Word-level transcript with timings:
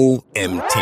OMT. 0.00 0.74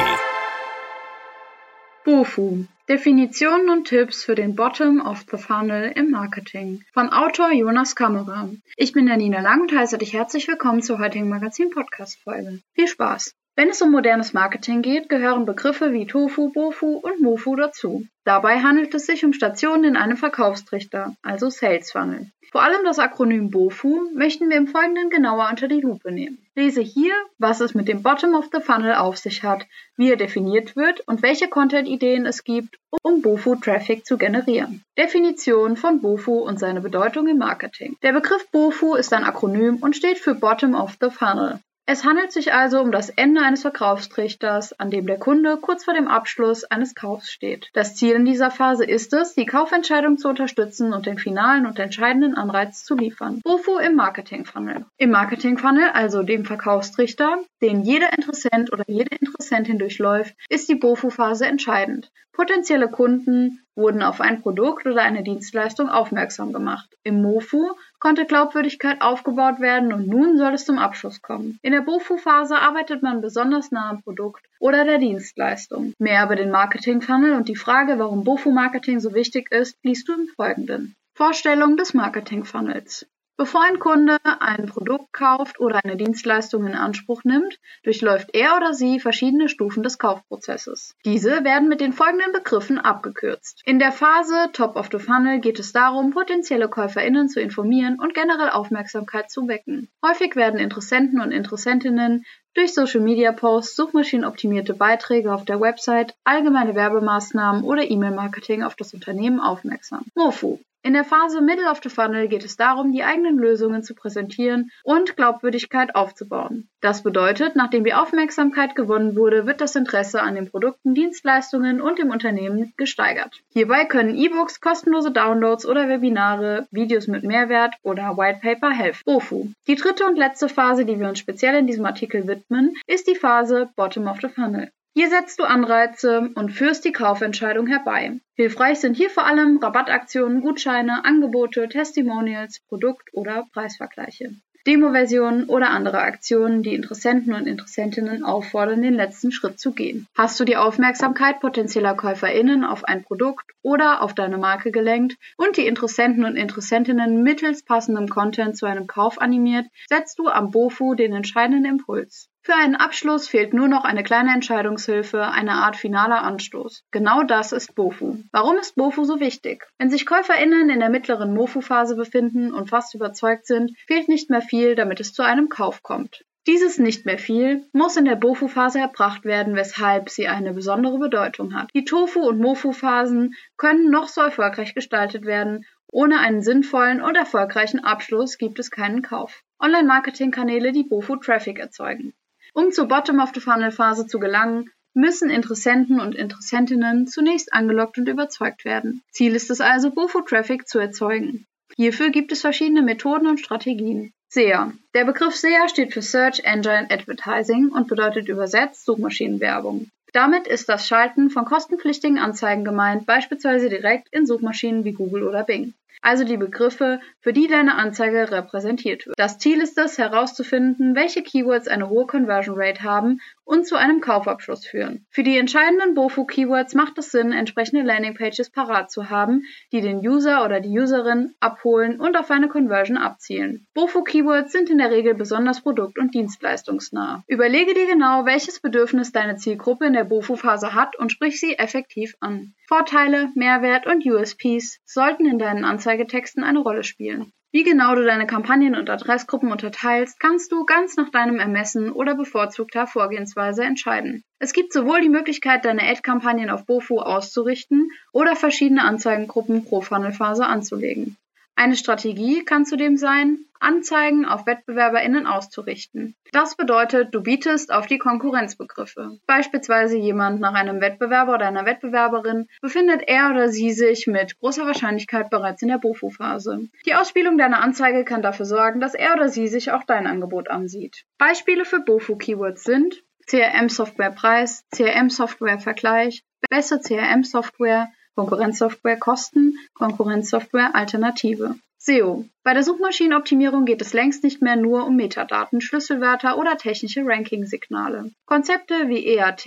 BOFU. 2.05 2.67
Definitionen 2.89 3.69
und 3.69 3.89
Tipps 3.89 4.22
für 4.22 4.37
den 4.37 4.54
Bottom 4.54 5.01
of 5.01 5.25
the 5.29 5.37
Funnel 5.37 5.91
im 5.96 6.12
Marketing. 6.12 6.84
Von 6.94 7.08
Autor 7.08 7.50
Jonas 7.50 7.96
Kammerer. 7.96 8.50
Ich 8.76 8.92
bin 8.92 9.08
Janina 9.08 9.40
Lang 9.40 9.62
und 9.62 9.76
heiße 9.76 9.98
dich 9.98 10.12
herzlich 10.12 10.46
willkommen 10.46 10.82
zur 10.82 11.00
heutigen 11.00 11.28
Magazin-Podcast-Folge. 11.30 12.60
Viel 12.74 12.86
Spaß! 12.86 13.34
Wenn 13.58 13.71
es 13.71 13.82
um 13.82 13.90
modernes 13.90 14.35
Marketing 14.35 14.83
geht, 14.83 15.08
gehören 15.08 15.44
Begriffe 15.44 15.92
wie 15.92 16.07
Tofu, 16.07 16.53
Bofu 16.53 16.93
und 16.98 17.21
Mofu 17.21 17.57
dazu. 17.57 18.07
Dabei 18.23 18.61
handelt 18.61 18.95
es 18.95 19.07
sich 19.07 19.25
um 19.25 19.33
Stationen 19.33 19.83
in 19.83 19.96
einem 19.96 20.16
Verkaufstrichter, 20.16 21.16
also 21.23 21.51
Sales 21.51 21.91
Funnel. 21.91 22.30
Vor 22.52 22.62
allem 22.62 22.84
das 22.84 23.01
Akronym 23.01 23.51
BOFU 23.51 24.11
möchten 24.15 24.48
wir 24.48 24.57
im 24.59 24.69
Folgenden 24.69 25.11
genauer 25.11 25.48
unter 25.51 25.66
die 25.66 25.80
Lupe 25.80 26.12
nehmen. 26.12 26.39
Lese 26.55 26.83
hier, 26.83 27.12
was 27.39 27.61
es 27.61 27.75
mit 27.75 27.89
dem 27.89 28.05
Bottom 28.05 28.37
of 28.37 28.48
the 28.52 28.61
Funnel 28.61 28.95
auf 28.95 29.16
sich 29.16 29.43
hat, 29.43 29.66
wie 29.97 30.09
er 30.09 30.16
definiert 30.16 30.77
wird 30.77 31.01
und 31.09 31.23
welche 31.23 31.48
Content-Ideen 31.48 32.27
es 32.27 32.45
gibt, 32.45 32.79
um 33.02 33.23
BOFU-Traffic 33.23 34.06
zu 34.06 34.19
generieren. 34.19 34.84
Definition 34.97 35.77
von 35.77 36.01
BOFU 36.01 36.38
und 36.38 36.61
seine 36.61 36.80
Bedeutung 36.80 37.27
im 37.27 37.38
Marketing. 37.38 37.97
Der 38.05 38.12
Begriff 38.12 38.48
BOFU 38.52 38.95
ist 38.95 39.12
ein 39.12 39.25
Akronym 39.25 39.79
und 39.79 39.97
steht 39.97 40.19
für 40.19 40.37
Bottom 40.37 40.77
of 40.77 40.97
the 41.01 41.11
Funnel. 41.11 41.59
Es 41.91 42.05
handelt 42.05 42.33
sich 42.33 42.52
also 42.52 42.83
um 42.83 42.92
das 42.92 43.09
Ende 43.09 43.41
eines 43.41 43.62
Verkaufstrichters, 43.62 44.79
an 44.79 44.91
dem 44.91 45.06
der 45.06 45.19
Kunde 45.19 45.56
kurz 45.56 45.87
vor 45.87 45.95
dem 45.95 46.06
Abschluss 46.06 46.65
eines 46.65 46.95
Kaufs 46.95 47.33
steht. 47.33 47.70
Das 47.73 47.96
Ziel 47.96 48.15
in 48.15 48.27
dieser 48.27 48.51
Phase 48.51 48.84
ist 48.84 49.15
es, 49.15 49.33
die 49.33 49.46
Kaufentscheidung 49.46 50.19
zu 50.19 50.29
unterstützen 50.29 50.93
und 50.93 51.06
den 51.06 51.16
finalen 51.16 51.65
und 51.65 51.79
entscheidenden 51.79 52.34
Anreiz 52.34 52.84
zu 52.84 52.95
liefern. 52.95 53.41
BOFU 53.43 53.79
im 53.79 53.95
Marketing-Funnel. 53.95 54.84
Im 54.98 55.10
Marketing-Funnel, 55.10 55.88
also 55.95 56.23
dem 56.23 56.45
Verkaufstrichter, 56.45 57.38
den 57.62 57.80
jeder 57.80 58.12
Interessent 58.12 58.70
oder 58.70 58.84
jede 58.87 59.16
Interessentin 59.16 59.79
durchläuft, 59.79 60.34
ist 60.51 60.68
die 60.68 60.74
BOFU-Phase 60.74 61.46
entscheidend. 61.46 62.10
Potenzielle 62.32 62.91
Kunden 62.91 63.63
wurden 63.79 64.02
auf 64.02 64.20
ein 64.20 64.42
Produkt 64.42 64.84
oder 64.84 65.02
eine 65.02 65.22
Dienstleistung 65.22 65.88
aufmerksam 65.88 66.52
gemacht. 66.52 66.90
Im 67.04 67.22
MOFU 67.22 67.70
konnte 67.98 68.26
Glaubwürdigkeit 68.26 69.00
aufgebaut 69.00 69.60
werden 69.60 69.92
und 69.92 70.06
nun 70.06 70.36
soll 70.36 70.52
es 70.52 70.66
zum 70.66 70.78
Abschluss 70.78 71.22
kommen. 71.22 71.58
In 71.62 71.72
der 71.72 71.80
BOFU-Phase 71.80 72.56
arbeitet 72.56 73.02
man 73.02 73.20
besonders 73.20 73.70
nah 73.70 73.88
am 73.90 74.02
Produkt 74.02 74.44
oder 74.58 74.84
der 74.84 74.98
Dienstleistung. 74.98 75.94
Mehr 75.98 76.24
über 76.24 76.36
den 76.36 76.50
Marketing-Funnel 76.50 77.32
und 77.34 77.48
die 77.48 77.56
Frage, 77.56 77.98
warum 77.98 78.24
BOFU-Marketing 78.24 79.00
so 79.00 79.14
wichtig 79.14 79.50
ist, 79.52 79.78
liest 79.82 80.08
du 80.08 80.14
im 80.14 80.28
Folgenden. 80.36 80.94
Vorstellung 81.14 81.76
des 81.76 81.94
Marketing-Funnels. 81.94 83.06
Bevor 83.41 83.62
ein 83.62 83.78
Kunde 83.78 84.19
ein 84.41 84.67
Produkt 84.67 85.12
kauft 85.12 85.61
oder 85.61 85.78
eine 85.84 85.97
Dienstleistung 85.97 86.67
in 86.67 86.75
Anspruch 86.75 87.22
nimmt, 87.22 87.61
durchläuft 87.84 88.31
er 88.33 88.56
oder 88.56 88.75
sie 88.75 88.98
verschiedene 88.98 89.48
Stufen 89.48 89.84
des 89.84 89.97
Kaufprozesses. 89.97 90.97
Diese 91.05 91.44
werden 91.44 91.69
mit 91.69 91.81
den 91.81 91.92
folgenden 91.92 92.33
Begriffen 92.33 92.81
abgekürzt. 92.81 93.62
In 93.64 93.78
der 93.78 93.92
Phase 93.92 94.50
Top 94.53 94.75
of 94.75 94.89
the 94.91 94.98
Funnel 94.98 95.39
geht 95.39 95.61
es 95.61 95.72
darum, 95.72 96.11
potenzielle 96.11 96.69
KäuferInnen 96.69 97.28
zu 97.28 97.41
informieren 97.41 98.00
und 98.00 98.12
generell 98.12 98.50
Aufmerksamkeit 98.50 99.31
zu 99.31 99.47
wecken. 99.47 99.89
Häufig 100.05 100.34
werden 100.34 100.59
Interessenten 100.59 101.20
und 101.20 101.31
Interessentinnen 101.31 102.25
durch 102.54 102.74
Social 102.74 103.00
Media 103.00 103.32
Posts, 103.32 103.77
suchmaschinenoptimierte 103.77 104.74
Beiträge 104.74 105.32
auf 105.32 105.44
der 105.44 105.60
Website, 105.60 106.14
allgemeine 106.24 106.74
Werbemaßnahmen 106.74 107.64
oder 107.64 107.91
E-Mail-Marketing 107.91 108.62
auf 108.62 108.74
das 108.74 108.94
Unternehmen 108.94 109.41
aufmerksam. 109.41 110.04
MOFU 110.14 110.58
in 110.88 110.94
der 110.94 111.04
Phase 111.04 111.41
Middle 111.41 111.69
of 111.69 111.80
the 111.82 111.88
Funnel 111.88 112.28
geht 112.28 112.44
es 112.44 112.56
darum, 112.56 112.92
die 112.92 113.02
eigenen 113.02 113.36
Lösungen 113.36 113.82
zu 113.82 113.94
präsentieren 113.94 114.70
und 114.84 115.16
Glaubwürdigkeit 115.16 115.94
aufzubauen. 115.96 116.69
Das 116.80 117.02
bedeutet, 117.02 117.56
nachdem 117.56 117.82
die 117.82 117.94
Aufmerksamkeit 117.94 118.76
gewonnen 118.76 119.16
wurde, 119.16 119.44
wird 119.44 119.60
das 119.60 119.74
Interesse 119.74 120.22
an 120.22 120.36
den 120.36 120.48
Produkten, 120.48 120.94
Dienstleistungen 120.94 121.80
und 121.80 121.98
dem 121.98 122.10
Unternehmen 122.10 122.72
gesteigert. 122.76 123.41
Hierbei 123.52 123.84
können 123.86 124.14
E-Books, 124.14 124.60
kostenlose 124.60 125.10
Downloads 125.10 125.66
oder 125.66 125.88
Webinare, 125.88 126.69
Videos 126.70 127.09
mit 127.09 127.25
Mehrwert 127.25 127.75
oder 127.82 128.16
White 128.16 128.38
Paper 128.41 128.70
helfen. 128.70 129.03
BOFU. 129.04 129.48
Die 129.66 129.75
dritte 129.75 130.06
und 130.06 130.16
letzte 130.16 130.48
Phase, 130.48 130.84
die 130.84 131.00
wir 131.00 131.09
uns 131.09 131.19
speziell 131.19 131.56
in 131.56 131.66
diesem 131.66 131.84
Artikel 131.84 132.28
widmen, 132.28 132.38
ist 132.87 133.06
die 133.06 133.15
Phase 133.15 133.71
Bottom 133.76 134.06
of 134.06 134.21
the 134.21 134.28
Funnel. 134.28 134.71
Hier 134.94 135.10
setzt 135.10 135.38
du 135.38 135.44
Anreize 135.44 136.31
und 136.34 136.50
führst 136.50 136.84
die 136.84 136.93
Kaufentscheidung 136.93 137.66
herbei. 137.69 138.21
Hilfreich 138.34 138.81
sind 138.81 138.97
hier 138.97 139.10
vor 139.10 139.26
allem 139.26 139.59
Rabattaktionen, 139.59 140.41
Gutscheine, 140.41 141.04
Angebote, 141.04 141.69
Testimonials, 141.69 142.60
Produkt- 142.69 143.10
oder 143.12 143.47
Preisvergleiche. 143.53 144.32
Demo-Versionen 144.68 145.44
oder 145.44 145.70
andere 145.70 146.00
Aktionen, 146.00 146.62
die 146.62 146.74
Interessenten 146.74 147.32
und 147.32 147.46
Interessentinnen 147.46 148.22
auffordern, 148.22 148.82
den 148.82 148.92
letzten 148.92 149.32
Schritt 149.32 149.58
zu 149.58 149.72
gehen. 149.72 150.06
Hast 150.14 150.38
du 150.38 150.44
die 150.44 150.58
Aufmerksamkeit 150.58 151.40
potenzieller 151.40 151.94
KäuferInnen 151.94 152.64
auf 152.64 152.84
ein 152.84 153.02
Produkt 153.02 153.50
oder 153.62 154.02
auf 154.02 154.14
deine 154.14 154.36
Marke 154.36 154.70
gelenkt 154.70 155.16
und 155.38 155.56
die 155.56 155.66
Interessenten 155.66 156.26
und 156.26 156.36
Interessentinnen 156.36 157.22
mittels 157.22 157.64
passendem 157.64 158.10
Content 158.10 158.58
zu 158.58 158.66
einem 158.66 158.86
Kauf 158.86 159.18
animiert, 159.22 159.64
setzt 159.88 160.18
du 160.18 160.28
am 160.28 160.50
BOFU 160.50 160.94
den 160.94 161.14
entscheidenden 161.14 161.64
Impuls. 161.64 162.28
Für 162.43 162.54
einen 162.54 162.76
Abschluss 162.76 163.28
fehlt 163.28 163.53
nur 163.53 163.69
noch 163.69 163.84
eine 163.84 164.03
kleine 164.03 164.32
Entscheidungshilfe, 164.32 165.22
eine 165.22 165.53
Art 165.53 165.76
finaler 165.76 166.22
Anstoß. 166.22 166.84
Genau 166.91 167.22
das 167.22 167.53
ist 167.53 167.75
BOFU. 167.75 168.22
Warum 168.32 168.56
ist 168.56 168.75
BOFU 168.75 169.04
so 169.04 169.21
wichtig? 169.21 169.66
Wenn 169.76 169.91
sich 169.91 170.06
KäuferInnen 170.06 170.71
in 170.71 170.81
der 170.81 170.88
mittleren 170.88 171.34
MOFU-Phase 171.34 171.94
befinden 171.94 172.54
und 172.54 172.71
fast 172.71 172.94
überzeugt 172.94 173.47
sind, 173.47 173.77
fehlt 173.87 174.09
nicht 174.09 174.31
mehr 174.31 174.41
viel, 174.41 174.77
damit 174.77 174.98
es 174.98 175.12
zu 175.12 175.22
einem 175.22 175.50
Kauf 175.50 175.82
kommt. 175.82 176.25
Dieses 176.47 176.78
nicht 176.78 177.04
mehr 177.04 177.19
viel 177.19 177.66
muss 177.75 177.98
in 177.98 178.06
der 178.06 178.16
BOFU-Phase 178.16 178.78
erbracht 178.78 179.27
werden, 179.27 179.54
weshalb 179.54 180.09
sie 180.09 180.28
eine 180.28 180.54
besondere 180.54 180.98
Bedeutung 180.98 181.54
hat. 181.54 181.69
Die 181.75 181.84
TOFU- 181.84 182.27
und 182.27 182.41
MOFU-Phasen 182.41 183.34
können 183.59 183.91
noch 183.91 184.09
so 184.09 184.22
erfolgreich 184.22 184.75
gestaltet 184.75 185.27
werden. 185.27 185.66
Ohne 185.93 186.21
einen 186.21 186.41
sinnvollen 186.41 187.03
und 187.03 187.16
erfolgreichen 187.16 187.84
Abschluss 187.84 188.38
gibt 188.38 188.59
es 188.59 188.71
keinen 188.71 189.03
Kauf. 189.03 189.43
Online-Marketing-Kanäle, 189.60 190.72
die 190.72 190.84
BOFU-Traffic 190.84 191.59
erzeugen. 191.59 192.15
Um 192.58 192.72
zur 192.72 192.88
Bottom-of-the-Funnel-Phase 192.88 194.08
zu 194.08 194.19
gelangen, 194.19 194.69
müssen 194.92 195.30
Interessenten 195.30 196.00
und 196.00 196.16
Interessentinnen 196.16 197.06
zunächst 197.06 197.52
angelockt 197.52 197.98
und 197.98 198.08
überzeugt 198.08 198.64
werden. 198.64 199.00
Ziel 199.12 199.36
ist 199.36 199.52
es 199.52 199.60
also, 199.60 199.92
Bofo-Traffic 199.92 200.66
zu 200.66 200.80
erzeugen. 200.80 201.47
Hierfür 201.76 202.10
gibt 202.10 202.32
es 202.32 202.41
verschiedene 202.41 202.82
Methoden 202.82 203.28
und 203.28 203.38
Strategien. 203.38 204.12
SEA. 204.28 204.72
Der 204.92 205.04
Begriff 205.04 205.36
SEA 205.36 205.68
steht 205.68 205.92
für 205.92 206.02
Search 206.02 206.41
Engine 206.42 206.88
Advertising 206.91 207.68
und 207.68 207.86
bedeutet 207.86 208.28
übersetzt 208.28 208.86
Suchmaschinenwerbung. 208.86 209.88
Damit 210.12 210.48
ist 210.48 210.68
das 210.68 210.88
Schalten 210.88 211.30
von 211.30 211.44
kostenpflichtigen 211.44 212.18
Anzeigen 212.18 212.64
gemeint, 212.64 213.06
beispielsweise 213.06 213.68
direkt 213.68 214.08
in 214.12 214.26
Suchmaschinen 214.26 214.82
wie 214.82 214.94
Google 214.94 215.22
oder 215.22 215.44
Bing 215.44 215.74
also 216.03 216.25
die 216.25 216.36
Begriffe, 216.36 217.00
für 217.20 217.32
die 217.32 217.47
deine 217.47 217.76
Anzeige 217.76 218.31
repräsentiert 218.31 219.06
wird. 219.06 219.19
Das 219.19 219.38
Ziel 219.38 219.60
ist 219.60 219.78
es, 219.78 219.98
herauszufinden, 219.98 220.94
welche 220.94 221.22
Keywords 221.22 221.69
eine 221.69 221.88
hohe 221.88 222.06
Conversion 222.06 222.56
Rate 222.59 222.82
haben 222.82 223.20
und 223.48 223.66
zu 223.66 223.76
einem 223.76 224.03
Kaufabschluss 224.03 224.66
führen. 224.66 225.06
Für 225.10 225.22
die 225.22 225.38
entscheidenden 225.38 225.94
BOFU-Keywords 225.94 226.75
macht 226.75 226.98
es 226.98 227.10
Sinn, 227.10 227.32
entsprechende 227.32 227.82
Landingpages 227.82 228.50
parat 228.50 228.91
zu 228.91 229.09
haben, 229.09 229.44
die 229.72 229.81
den 229.81 230.06
User 230.06 230.44
oder 230.44 230.60
die 230.60 230.78
Userin 230.78 231.34
abholen 231.41 231.98
und 231.98 232.19
auf 232.19 232.31
eine 232.31 232.48
Conversion 232.48 232.98
abzielen. 232.98 233.66
BOFU-Keywords 233.72 234.53
sind 234.53 234.69
in 234.69 234.76
der 234.76 234.91
Regel 234.91 235.14
besonders 235.14 235.62
produkt- 235.62 235.98
und 235.98 236.12
dienstleistungsnah. 236.12 237.25
Überlege 237.26 237.72
dir 237.72 237.86
genau, 237.86 238.26
welches 238.26 238.60
Bedürfnis 238.60 239.12
deine 239.12 239.36
Zielgruppe 239.36 239.86
in 239.86 239.94
der 239.94 240.04
BOFU-Phase 240.04 240.75
hat 240.75 240.98
und 240.98 241.10
sprich 241.10 241.41
sie 241.41 241.59
effektiv 241.59 242.16
an. 242.20 242.53
Vorteile, 242.66 243.30
Mehrwert 243.34 243.86
und 243.86 244.04
USPs 244.04 244.80
sollten 244.84 245.25
in 245.25 245.38
deinen 245.38 245.65
Anzeigetexten 245.65 246.44
eine 246.44 246.59
Rolle 246.59 246.84
spielen. 246.84 247.32
Wie 247.50 247.62
genau 247.62 247.94
du 247.94 248.04
deine 248.04 248.26
Kampagnen 248.26 248.75
und 248.75 248.91
Adressgruppen 248.91 249.50
unterteilst, 249.50 250.20
kannst 250.20 250.53
du 250.53 250.66
ganz 250.66 250.97
nach 250.97 251.09
deinem 251.10 251.38
Ermessen 251.38 251.91
oder 251.91 252.14
bevorzugter 252.14 252.86
Vorgehensweise 252.86 253.64
entscheiden. 253.64 254.22
Es 254.39 254.53
gibt 254.53 254.74
sowohl 254.74 255.00
die 255.00 255.09
Möglichkeit, 255.09 255.65
deine 255.65 255.83
Ad-Kampagnen 255.83 256.50
auf 256.50 256.67
BOFU 256.67 257.00
auszurichten 257.00 257.91
oder 258.12 258.37
verschiedene 258.37 258.85
Anzeigengruppen 258.85 259.65
pro 259.65 259.81
Funnelphase 259.81 260.45
anzulegen. 260.45 261.17
Eine 261.59 261.75
Strategie 261.75 262.45
kann 262.45 262.65
zudem 262.65 262.97
sein, 262.97 263.41
Anzeigen 263.59 264.25
auf 264.25 264.47
WettbewerberInnen 264.47 265.27
auszurichten. 265.27 266.15
Das 266.31 266.57
bedeutet, 266.57 267.13
du 267.13 267.21
bietest 267.21 267.73
auf 267.73 267.89
die 267.89 267.99
Konkurrenzbegriffe. 267.99 269.19
Beispielsweise 269.27 269.97
jemand 269.97 270.39
nach 270.39 270.55
einem 270.55 270.81
Wettbewerber 270.81 271.35
oder 271.35 271.49
einer 271.49 271.67
Wettbewerberin 271.67 272.47
befindet 272.63 273.03
er 273.09 273.31
oder 273.33 273.49
sie 273.49 273.73
sich 273.73 274.07
mit 274.07 274.39
großer 274.39 274.67
Wahrscheinlichkeit 274.67 275.31
bereits 275.31 275.61
in 275.61 275.67
der 275.67 275.79
BOFU-Phase. 275.79 276.69
Die 276.87 276.95
Ausspielung 276.95 277.39
deiner 277.39 277.61
Anzeige 277.61 278.05
kann 278.05 278.23
dafür 278.23 278.47
sorgen, 278.47 278.79
dass 278.79 278.95
er 278.95 279.15
oder 279.15 279.29
sie 279.29 279.49
sich 279.49 279.73
auch 279.73 279.83
dein 279.83 280.07
Angebot 280.07 280.49
ansieht. 280.49 281.07
Beispiele 281.19 281.65
für 281.65 281.81
BOFU-Keywords 281.81 282.63
sind 282.63 283.03
CRM-Software-Preis, 283.27 284.65
CRM-Software-Vergleich, 284.71 286.23
beste 286.49 286.79
CRM-Software, 286.79 287.89
Konkurrenzsoftware 288.19 288.99
Kosten, 288.99 289.61
Konkurrenzsoftware 289.75 290.75
Alternative. 290.75 291.55
SEO. 291.79 292.25
Bei 292.43 292.53
der 292.53 292.65
Suchmaschinenoptimierung 292.65 293.65
geht 293.65 293.81
es 293.81 293.93
längst 293.93 294.25
nicht 294.25 294.43
mehr 294.43 294.56
nur 294.56 294.87
um 294.87 294.97
Metadaten, 294.97 295.61
Schlüsselwörter 295.61 296.37
oder 296.37 296.56
technische 296.56 297.06
Ranking-Signale. 297.06 298.11
Konzepte 298.26 298.88
wie 298.88 299.06
EAT 299.06 299.47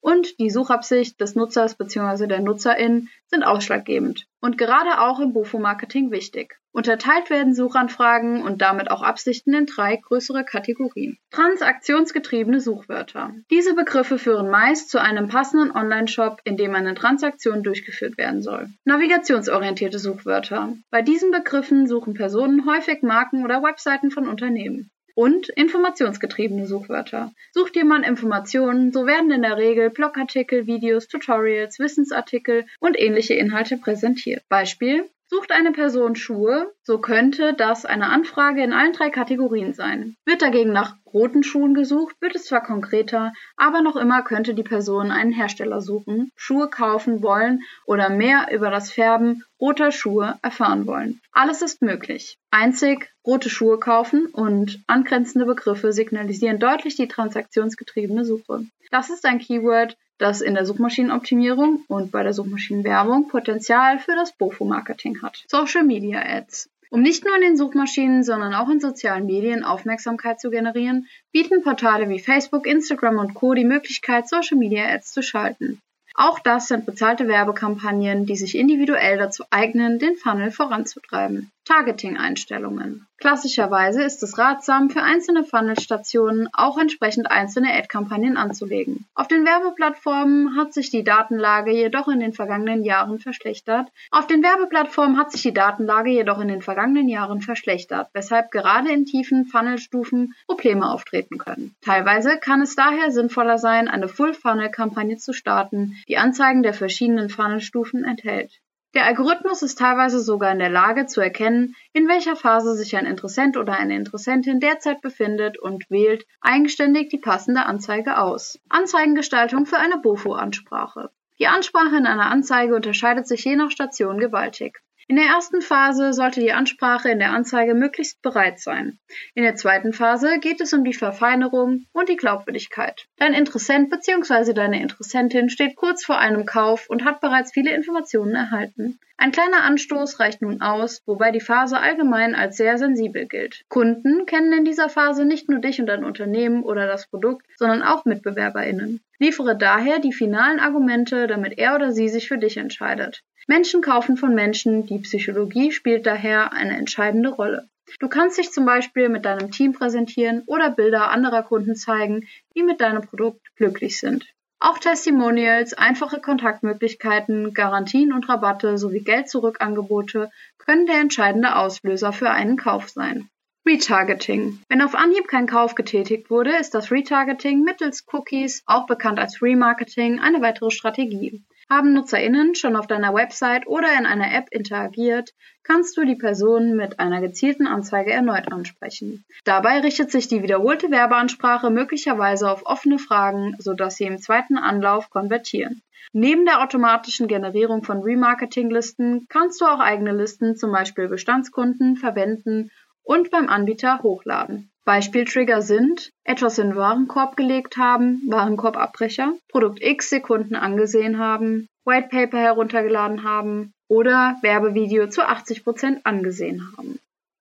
und 0.00 0.38
die 0.38 0.50
Suchabsicht 0.50 1.18
des 1.18 1.34
Nutzers 1.34 1.76
bzw. 1.76 2.26
der 2.26 2.40
Nutzerin 2.40 3.08
sind 3.28 3.42
ausschlaggebend 3.42 4.26
und 4.42 4.58
gerade 4.58 5.00
auch 5.00 5.18
im 5.20 5.32
Bufo-Marketing 5.32 6.10
wichtig. 6.10 6.59
Unterteilt 6.72 7.30
werden 7.30 7.52
Suchanfragen 7.52 8.42
und 8.42 8.62
damit 8.62 8.92
auch 8.92 9.02
Absichten 9.02 9.54
in 9.54 9.66
drei 9.66 9.96
größere 9.96 10.44
Kategorien. 10.44 11.18
Transaktionsgetriebene 11.32 12.60
Suchwörter. 12.60 13.34
Diese 13.50 13.74
Begriffe 13.74 14.18
führen 14.18 14.50
meist 14.50 14.88
zu 14.88 15.00
einem 15.00 15.28
passenden 15.28 15.72
Online-Shop, 15.72 16.40
in 16.44 16.56
dem 16.56 16.74
eine 16.76 16.94
Transaktion 16.94 17.64
durchgeführt 17.64 18.18
werden 18.18 18.40
soll. 18.42 18.68
Navigationsorientierte 18.84 19.98
Suchwörter. 19.98 20.76
Bei 20.90 21.02
diesen 21.02 21.32
Begriffen 21.32 21.88
suchen 21.88 22.14
Personen 22.14 22.64
häufig 22.66 23.02
Marken 23.02 23.44
oder 23.44 23.62
Webseiten 23.64 24.12
von 24.12 24.28
Unternehmen. 24.28 24.90
Und 25.16 25.48
informationsgetriebene 25.48 26.68
Suchwörter. 26.68 27.32
Sucht 27.52 27.74
jemand 27.74 28.06
Informationen, 28.06 28.92
so 28.92 29.06
werden 29.06 29.32
in 29.32 29.42
der 29.42 29.56
Regel 29.56 29.90
Blogartikel, 29.90 30.68
Videos, 30.68 31.08
Tutorials, 31.08 31.80
Wissensartikel 31.80 32.64
und 32.78 32.98
ähnliche 32.98 33.34
Inhalte 33.34 33.76
präsentiert. 33.76 34.44
Beispiel 34.48 35.10
Sucht 35.32 35.52
eine 35.52 35.70
Person 35.70 36.16
Schuhe, 36.16 36.74
so 36.82 36.98
könnte 36.98 37.54
das 37.54 37.86
eine 37.86 38.08
Anfrage 38.08 38.64
in 38.64 38.72
allen 38.72 38.92
drei 38.92 39.10
Kategorien 39.10 39.74
sein. 39.74 40.16
Wird 40.26 40.42
dagegen 40.42 40.72
nach 40.72 40.96
roten 41.06 41.44
Schuhen 41.44 41.72
gesucht, 41.72 42.16
wird 42.20 42.34
es 42.34 42.46
zwar 42.46 42.64
konkreter, 42.64 43.32
aber 43.56 43.80
noch 43.80 43.94
immer 43.94 44.22
könnte 44.22 44.54
die 44.54 44.64
Person 44.64 45.12
einen 45.12 45.30
Hersteller 45.30 45.82
suchen, 45.82 46.32
Schuhe 46.34 46.68
kaufen 46.68 47.22
wollen 47.22 47.62
oder 47.86 48.10
mehr 48.10 48.48
über 48.52 48.70
das 48.70 48.90
Färben 48.90 49.44
roter 49.60 49.92
Schuhe 49.92 50.36
erfahren 50.42 50.88
wollen. 50.88 51.20
Alles 51.30 51.62
ist 51.62 51.80
möglich. 51.80 52.36
Einzig 52.50 53.08
rote 53.24 53.50
Schuhe 53.50 53.78
kaufen 53.78 54.26
und 54.26 54.82
angrenzende 54.88 55.46
Begriffe 55.46 55.92
signalisieren 55.92 56.58
deutlich 56.58 56.96
die 56.96 57.06
transaktionsgetriebene 57.06 58.24
Suche. 58.24 58.64
Das 58.90 59.10
ist 59.10 59.24
ein 59.24 59.38
Keyword, 59.38 59.96
das 60.20 60.40
in 60.40 60.54
der 60.54 60.66
Suchmaschinenoptimierung 60.66 61.84
und 61.88 62.12
bei 62.12 62.22
der 62.22 62.34
Suchmaschinenwerbung 62.34 63.28
Potenzial 63.28 63.98
für 63.98 64.14
das 64.14 64.32
BOFO-Marketing 64.32 65.22
hat. 65.22 65.44
Social 65.48 65.84
Media 65.84 66.20
Ads. 66.20 66.68
Um 66.90 67.02
nicht 67.02 67.24
nur 67.24 67.36
in 67.36 67.42
den 67.42 67.56
Suchmaschinen, 67.56 68.24
sondern 68.24 68.52
auch 68.52 68.68
in 68.68 68.80
sozialen 68.80 69.24
Medien 69.24 69.64
Aufmerksamkeit 69.64 70.40
zu 70.40 70.50
generieren, 70.50 71.06
bieten 71.32 71.62
Portale 71.62 72.08
wie 72.08 72.18
Facebook, 72.18 72.66
Instagram 72.66 73.18
und 73.18 73.34
Co. 73.34 73.54
die 73.54 73.64
Möglichkeit, 73.64 74.28
Social 74.28 74.58
Media 74.58 74.86
Ads 74.86 75.12
zu 75.12 75.22
schalten. 75.22 75.80
Auch 76.14 76.40
das 76.40 76.68
sind 76.68 76.86
bezahlte 76.86 77.28
Werbekampagnen, 77.28 78.26
die 78.26 78.36
sich 78.36 78.58
individuell 78.58 79.16
dazu 79.16 79.44
eignen, 79.50 79.98
den 79.98 80.16
Funnel 80.16 80.50
voranzutreiben. 80.50 81.50
Targeting-Einstellungen. 81.64 83.06
Klassischerweise 83.18 84.02
ist 84.02 84.22
es 84.22 84.38
ratsam, 84.38 84.88
für 84.88 85.02
einzelne 85.02 85.44
Funnelstationen 85.44 86.48
auch 86.54 86.78
entsprechend 86.78 87.30
einzelne 87.30 87.72
Ad-Kampagnen 87.74 88.38
anzulegen. 88.38 89.06
Auf 89.14 89.28
den 89.28 89.44
Werbeplattformen 89.44 90.56
hat 90.56 90.72
sich 90.72 90.90
die 90.90 91.04
Datenlage 91.04 91.70
jedoch 91.70 92.08
in 92.08 92.20
den 92.20 92.32
vergangenen 92.32 92.82
Jahren 92.82 93.18
verschlechtert. 93.18 93.88
Auf 94.10 94.26
den 94.26 94.42
Werbeplattformen 94.42 95.18
hat 95.18 95.32
sich 95.32 95.42
die 95.42 95.52
Datenlage 95.52 96.10
jedoch 96.10 96.40
in 96.40 96.48
den 96.48 96.62
vergangenen 96.62 97.08
Jahren 97.08 97.42
verschlechtert, 97.42 98.08
weshalb 98.14 98.50
gerade 98.50 98.90
in 98.90 99.04
tiefen 99.04 99.44
Funnelstufen 99.44 100.34
Probleme 100.46 100.90
auftreten 100.90 101.36
können. 101.36 101.74
Teilweise 101.82 102.38
kann 102.38 102.62
es 102.62 102.74
daher 102.74 103.10
sinnvoller 103.10 103.58
sein, 103.58 103.88
eine 103.88 104.08
Full-Funnel-Kampagne 104.08 105.18
zu 105.18 105.34
starten, 105.34 105.96
die 106.08 106.16
Anzeigen 106.16 106.62
der 106.62 106.74
verschiedenen 106.74 107.28
Funnelstufen 107.28 108.04
enthält. 108.04 108.60
Der 108.92 109.06
Algorithmus 109.06 109.62
ist 109.62 109.78
teilweise 109.78 110.18
sogar 110.18 110.50
in 110.50 110.58
der 110.58 110.68
Lage 110.68 111.06
zu 111.06 111.20
erkennen, 111.20 111.76
in 111.92 112.08
welcher 112.08 112.34
Phase 112.34 112.74
sich 112.74 112.96
ein 112.96 113.06
Interessent 113.06 113.56
oder 113.56 113.74
eine 113.74 113.94
Interessentin 113.94 114.58
derzeit 114.58 115.00
befindet 115.00 115.58
und 115.58 115.88
wählt 115.90 116.26
eigenständig 116.40 117.08
die 117.08 117.18
passende 117.18 117.66
Anzeige 117.66 118.18
aus. 118.18 118.58
Anzeigengestaltung 118.68 119.64
für 119.64 119.78
eine 119.78 119.98
BOFO-Ansprache. 119.98 121.10
Die 121.38 121.46
Ansprache 121.46 121.96
in 121.96 122.06
einer 122.06 122.30
Anzeige 122.30 122.74
unterscheidet 122.74 123.28
sich 123.28 123.44
je 123.44 123.54
nach 123.54 123.70
Station 123.70 124.18
gewaltig. 124.18 124.82
In 125.10 125.16
der 125.16 125.24
ersten 125.24 125.60
Phase 125.60 126.12
sollte 126.12 126.38
die 126.38 126.52
Ansprache 126.52 127.10
in 127.10 127.18
der 127.18 127.32
Anzeige 127.32 127.74
möglichst 127.74 128.22
bereit 128.22 128.60
sein. 128.60 129.00
In 129.34 129.42
der 129.42 129.56
zweiten 129.56 129.92
Phase 129.92 130.38
geht 130.38 130.60
es 130.60 130.72
um 130.72 130.84
die 130.84 130.94
Verfeinerung 130.94 131.84
und 131.92 132.08
die 132.08 132.14
Glaubwürdigkeit. 132.14 133.06
Dein 133.16 133.34
Interessent 133.34 133.90
bzw. 133.90 134.52
deine 134.52 134.80
Interessentin 134.80 135.50
steht 135.50 135.74
kurz 135.74 136.04
vor 136.04 136.18
einem 136.18 136.46
Kauf 136.46 136.88
und 136.88 137.04
hat 137.04 137.20
bereits 137.20 137.50
viele 137.50 137.74
Informationen 137.74 138.36
erhalten. 138.36 139.00
Ein 139.16 139.32
kleiner 139.32 139.64
Anstoß 139.64 140.20
reicht 140.20 140.42
nun 140.42 140.62
aus, 140.62 141.02
wobei 141.06 141.32
die 141.32 141.40
Phase 141.40 141.80
allgemein 141.80 142.36
als 142.36 142.56
sehr 142.56 142.78
sensibel 142.78 143.26
gilt. 143.26 143.64
Kunden 143.68 144.26
kennen 144.26 144.52
in 144.52 144.64
dieser 144.64 144.88
Phase 144.88 145.24
nicht 145.24 145.48
nur 145.48 145.58
dich 145.58 145.80
und 145.80 145.86
dein 145.86 146.04
Unternehmen 146.04 146.62
oder 146.62 146.86
das 146.86 147.08
Produkt, 147.08 147.44
sondern 147.56 147.82
auch 147.82 148.04
MitbewerberInnen. 148.04 149.00
Liefere 149.18 149.58
daher 149.58 149.98
die 149.98 150.12
finalen 150.12 150.60
Argumente, 150.60 151.26
damit 151.26 151.58
er 151.58 151.74
oder 151.74 151.90
sie 151.90 152.08
sich 152.08 152.28
für 152.28 152.38
dich 152.38 152.56
entscheidet. 152.56 153.24
Menschen 153.50 153.82
kaufen 153.82 154.16
von 154.16 154.32
Menschen, 154.32 154.86
die 154.86 155.00
Psychologie 155.00 155.72
spielt 155.72 156.06
daher 156.06 156.52
eine 156.52 156.76
entscheidende 156.76 157.30
Rolle. 157.30 157.68
Du 157.98 158.08
kannst 158.08 158.38
dich 158.38 158.52
zum 158.52 158.64
Beispiel 158.64 159.08
mit 159.08 159.24
deinem 159.24 159.50
Team 159.50 159.72
präsentieren 159.72 160.44
oder 160.46 160.70
Bilder 160.70 161.10
anderer 161.10 161.42
Kunden 161.42 161.74
zeigen, 161.74 162.28
die 162.54 162.62
mit 162.62 162.80
deinem 162.80 163.02
Produkt 163.02 163.40
glücklich 163.56 163.98
sind. 163.98 164.24
Auch 164.60 164.78
Testimonials, 164.78 165.72
einfache 165.74 166.20
Kontaktmöglichkeiten, 166.20 167.52
Garantien 167.52 168.12
und 168.12 168.28
Rabatte 168.28 168.78
sowie 168.78 169.00
Geld-Zurück-Angebote 169.00 170.30
können 170.58 170.86
der 170.86 171.00
entscheidende 171.00 171.56
Auslöser 171.56 172.12
für 172.12 172.30
einen 172.30 172.56
Kauf 172.56 172.88
sein. 172.88 173.30
Retargeting. 173.66 174.60
Wenn 174.68 174.80
auf 174.80 174.94
Anhieb 174.94 175.26
kein 175.26 175.48
Kauf 175.48 175.74
getätigt 175.74 176.30
wurde, 176.30 176.56
ist 176.56 176.72
das 176.74 176.92
Retargeting 176.92 177.64
mittels 177.64 178.06
Cookies, 178.12 178.62
auch 178.66 178.86
bekannt 178.86 179.18
als 179.18 179.42
Remarketing, 179.42 180.20
eine 180.20 180.40
weitere 180.40 180.70
Strategie. 180.70 181.42
Haben 181.70 181.92
NutzerInnen 181.92 182.56
schon 182.56 182.74
auf 182.74 182.88
deiner 182.88 183.14
Website 183.14 183.68
oder 183.68 183.96
in 183.96 184.04
einer 184.04 184.34
App 184.34 184.48
interagiert, 184.50 185.30
kannst 185.62 185.96
du 185.96 186.04
die 186.04 186.16
Person 186.16 186.74
mit 186.74 186.98
einer 186.98 187.20
gezielten 187.20 187.68
Anzeige 187.68 188.10
erneut 188.10 188.50
ansprechen. 188.50 189.24
Dabei 189.44 189.78
richtet 189.78 190.10
sich 190.10 190.26
die 190.26 190.42
wiederholte 190.42 190.90
Werbeansprache 190.90 191.70
möglicherweise 191.70 192.50
auf 192.50 192.66
offene 192.66 192.98
Fragen, 192.98 193.54
sodass 193.60 193.94
sie 193.94 194.04
im 194.04 194.18
zweiten 194.18 194.58
Anlauf 194.58 195.10
konvertieren. 195.10 195.80
Neben 196.12 196.44
der 196.44 196.60
automatischen 196.60 197.28
Generierung 197.28 197.84
von 197.84 198.02
Remarketing-Listen 198.02 199.26
kannst 199.28 199.60
du 199.60 199.66
auch 199.66 199.78
eigene 199.78 200.12
Listen, 200.12 200.56
zum 200.56 200.72
Beispiel 200.72 201.06
Bestandskunden, 201.06 201.96
verwenden 201.96 202.72
und 203.04 203.30
beim 203.30 203.48
Anbieter 203.48 204.00
hochladen. 204.02 204.70
Beispieltrigger 204.90 205.62
sind 205.62 206.10
etwas 206.24 206.58
in 206.58 206.70
den 206.70 206.76
Warenkorb 206.76 207.36
gelegt 207.36 207.76
haben, 207.76 208.22
Warenkorbabbrecher, 208.26 209.34
Produkt 209.46 209.80
X 209.80 210.10
Sekunden 210.10 210.56
angesehen 210.56 211.16
haben, 211.16 211.68
Whitepaper 211.84 212.38
heruntergeladen 212.38 213.22
haben 213.22 213.72
oder 213.86 214.36
Werbevideo 214.42 215.06
zu 215.06 215.22
80% 215.22 216.00
angesehen 216.02 216.72
haben. 216.76 216.98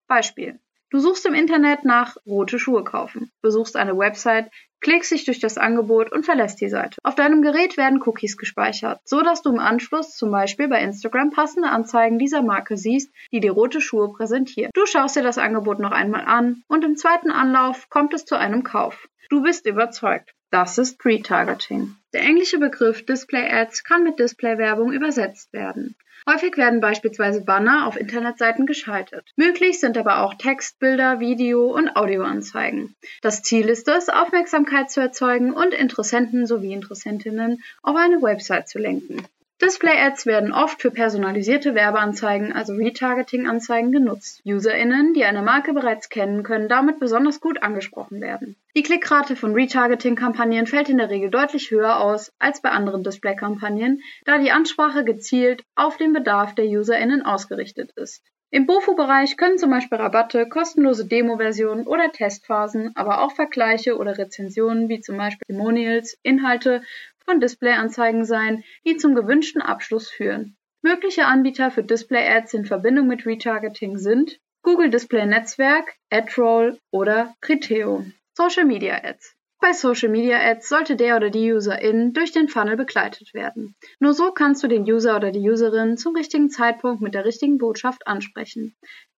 Beispiel. 0.07 0.59
Du 0.91 0.99
suchst 0.99 1.25
im 1.25 1.33
Internet 1.33 1.85
nach 1.85 2.17
rote 2.27 2.59
Schuhe 2.59 2.83
kaufen, 2.83 3.31
besuchst 3.41 3.77
eine 3.77 3.97
Website, 3.97 4.51
klickst 4.81 5.11
dich 5.11 5.25
durch 5.25 5.39
das 5.39 5.57
Angebot 5.57 6.11
und 6.11 6.25
verlässt 6.25 6.61
die 6.61 6.69
Seite. 6.69 6.97
Auf 7.03 7.15
deinem 7.15 7.41
Gerät 7.41 7.77
werden 7.77 8.01
Cookies 8.05 8.37
gespeichert, 8.37 8.99
so 9.03 9.21
dass 9.21 9.41
du 9.41 9.49
im 9.51 9.59
Anschluss 9.59 10.15
zum 10.15 10.31
Beispiel 10.31 10.67
bei 10.67 10.81
Instagram 10.81 11.31
passende 11.31 11.69
Anzeigen 11.69 12.19
dieser 12.19 12.41
Marke 12.41 12.77
siehst, 12.77 13.11
die 13.31 13.39
dir 13.39 13.51
rote 13.51 13.81
Schuhe 13.81 14.11
präsentieren. 14.11 14.71
Du 14.73 14.85
schaust 14.85 15.15
dir 15.15 15.23
das 15.23 15.37
Angebot 15.37 15.79
noch 15.79 15.91
einmal 15.91 16.25
an 16.25 16.63
und 16.67 16.83
im 16.83 16.95
zweiten 16.95 17.31
Anlauf 17.31 17.89
kommt 17.89 18.13
es 18.13 18.25
zu 18.25 18.35
einem 18.35 18.63
Kauf. 18.63 19.07
Du 19.29 19.43
bist 19.43 19.65
überzeugt. 19.65 20.33
Das 20.51 20.79
ist 20.79 21.05
Retargeting. 21.05 21.95
Der 22.13 22.21
englische 22.21 22.57
Begriff 22.57 23.05
Display 23.05 23.51
Ads 23.51 23.83
kann 23.83 24.03
mit 24.03 24.17
Display-Werbung 24.17 24.91
übersetzt 24.91 25.53
werden. 25.53 25.95
Häufig 26.27 26.57
werden 26.57 26.81
beispielsweise 26.81 27.41
Banner 27.41 27.87
auf 27.87 27.99
Internetseiten 27.99 28.65
geschaltet. 28.65 29.31
Möglich 29.35 29.79
sind 29.79 29.97
aber 29.97 30.23
auch 30.23 30.33
Text, 30.33 30.79
Bilder, 30.79 31.19
Video 31.19 31.67
und 31.67 31.95
Audioanzeigen. 31.95 32.95
Das 33.21 33.41
Ziel 33.41 33.69
ist 33.69 33.87
es, 33.87 34.09
Aufmerksamkeit 34.09 34.91
zu 34.91 34.99
erzeugen 35.01 35.53
und 35.53 35.73
Interessenten 35.73 36.45
sowie 36.45 36.73
Interessentinnen 36.73 37.63
auf 37.83 37.95
eine 37.95 38.21
Website 38.21 38.67
zu 38.67 38.79
lenken. 38.79 39.25
Display-Ads 39.61 40.25
werden 40.25 40.53
oft 40.53 40.81
für 40.81 40.89
personalisierte 40.89 41.75
Werbeanzeigen, 41.75 42.53
also 42.53 42.73
Retargeting-Anzeigen, 42.73 43.91
genutzt. 43.91 44.41
UserInnen, 44.45 45.13
die 45.13 45.25
eine 45.25 45.41
Marke 45.41 45.73
bereits 45.73 46.07
kennen, 46.07 46.43
können 46.43 46.69
damit 46.69 46.99
besonders 46.99 47.41
gut 47.41 47.61
angesprochen 47.61 48.21
werden. 48.21 48.55
Die 48.77 48.83
Klickrate 48.83 49.35
von 49.35 49.53
Retargeting-Kampagnen 49.53 50.65
fällt 50.65 50.87
in 50.87 50.97
der 50.97 51.09
Regel 51.09 51.29
deutlich 51.29 51.71
höher 51.71 51.99
aus 51.99 52.31
als 52.39 52.61
bei 52.61 52.69
anderen 52.69 53.03
Display-Kampagnen, 53.03 54.01
da 54.23 54.37
die 54.37 54.51
Ansprache 54.51 55.03
gezielt 55.03 55.63
auf 55.75 55.97
den 55.97 56.13
Bedarf 56.13 56.55
der 56.55 56.65
UserInnen 56.65 57.25
ausgerichtet 57.25 57.91
ist. 57.97 58.23
Im 58.51 58.65
BOFU-Bereich 58.65 59.37
können 59.37 59.59
zum 59.59 59.69
Beispiel 59.69 59.99
Rabatte, 59.99 60.49
kostenlose 60.49 61.05
Demo-Versionen 61.05 61.85
oder 61.85 62.11
Testphasen, 62.11 62.91
aber 62.95 63.21
auch 63.21 63.33
Vergleiche 63.33 63.95
oder 63.97 64.17
Rezensionen 64.17 64.89
wie 64.89 65.01
zum 65.01 65.17
Beispiel 65.17 65.45
Testimonials, 65.45 66.17
Inhalte 66.23 66.81
von 67.29 67.39
Displayanzeigen 67.39 68.25
sein, 68.25 68.63
die 68.87 68.97
zum 68.97 69.13
gewünschten 69.13 69.61
Abschluss 69.61 70.09
führen. 70.09 70.57
Mögliche 70.81 71.25
Anbieter 71.25 71.69
für 71.69 71.83
Display-Ads 71.83 72.55
in 72.55 72.65
Verbindung 72.65 73.05
mit 73.05 73.27
Retargeting 73.27 73.99
sind 73.99 74.39
Google 74.63 74.89
Display 74.89 75.27
Netzwerk, 75.27 75.93
AdRoll 76.09 76.79
oder 76.89 77.35
Criteo. 77.41 78.03
Social 78.33 78.65
Media 78.65 79.03
Ads. 79.03 79.35
Bei 79.61 79.73
Social 79.73 80.09
Media 80.09 80.39
Ads 80.39 80.69
sollte 80.69 80.95
der 80.95 81.17
oder 81.17 81.29
die 81.29 81.53
Userin 81.53 82.13
durch 82.13 82.31
den 82.31 82.47
Funnel 82.47 82.77
begleitet 82.77 83.35
werden. 83.35 83.75
Nur 83.99 84.15
so 84.15 84.31
kannst 84.31 84.63
du 84.63 84.67
den 84.67 84.89
User 84.89 85.15
oder 85.15 85.31
die 85.31 85.47
Userin 85.47 85.97
zum 85.97 86.15
richtigen 86.15 86.49
Zeitpunkt 86.49 86.99
mit 86.99 87.13
der 87.13 87.25
richtigen 87.25 87.59
Botschaft 87.59 88.07
ansprechen. 88.07 88.73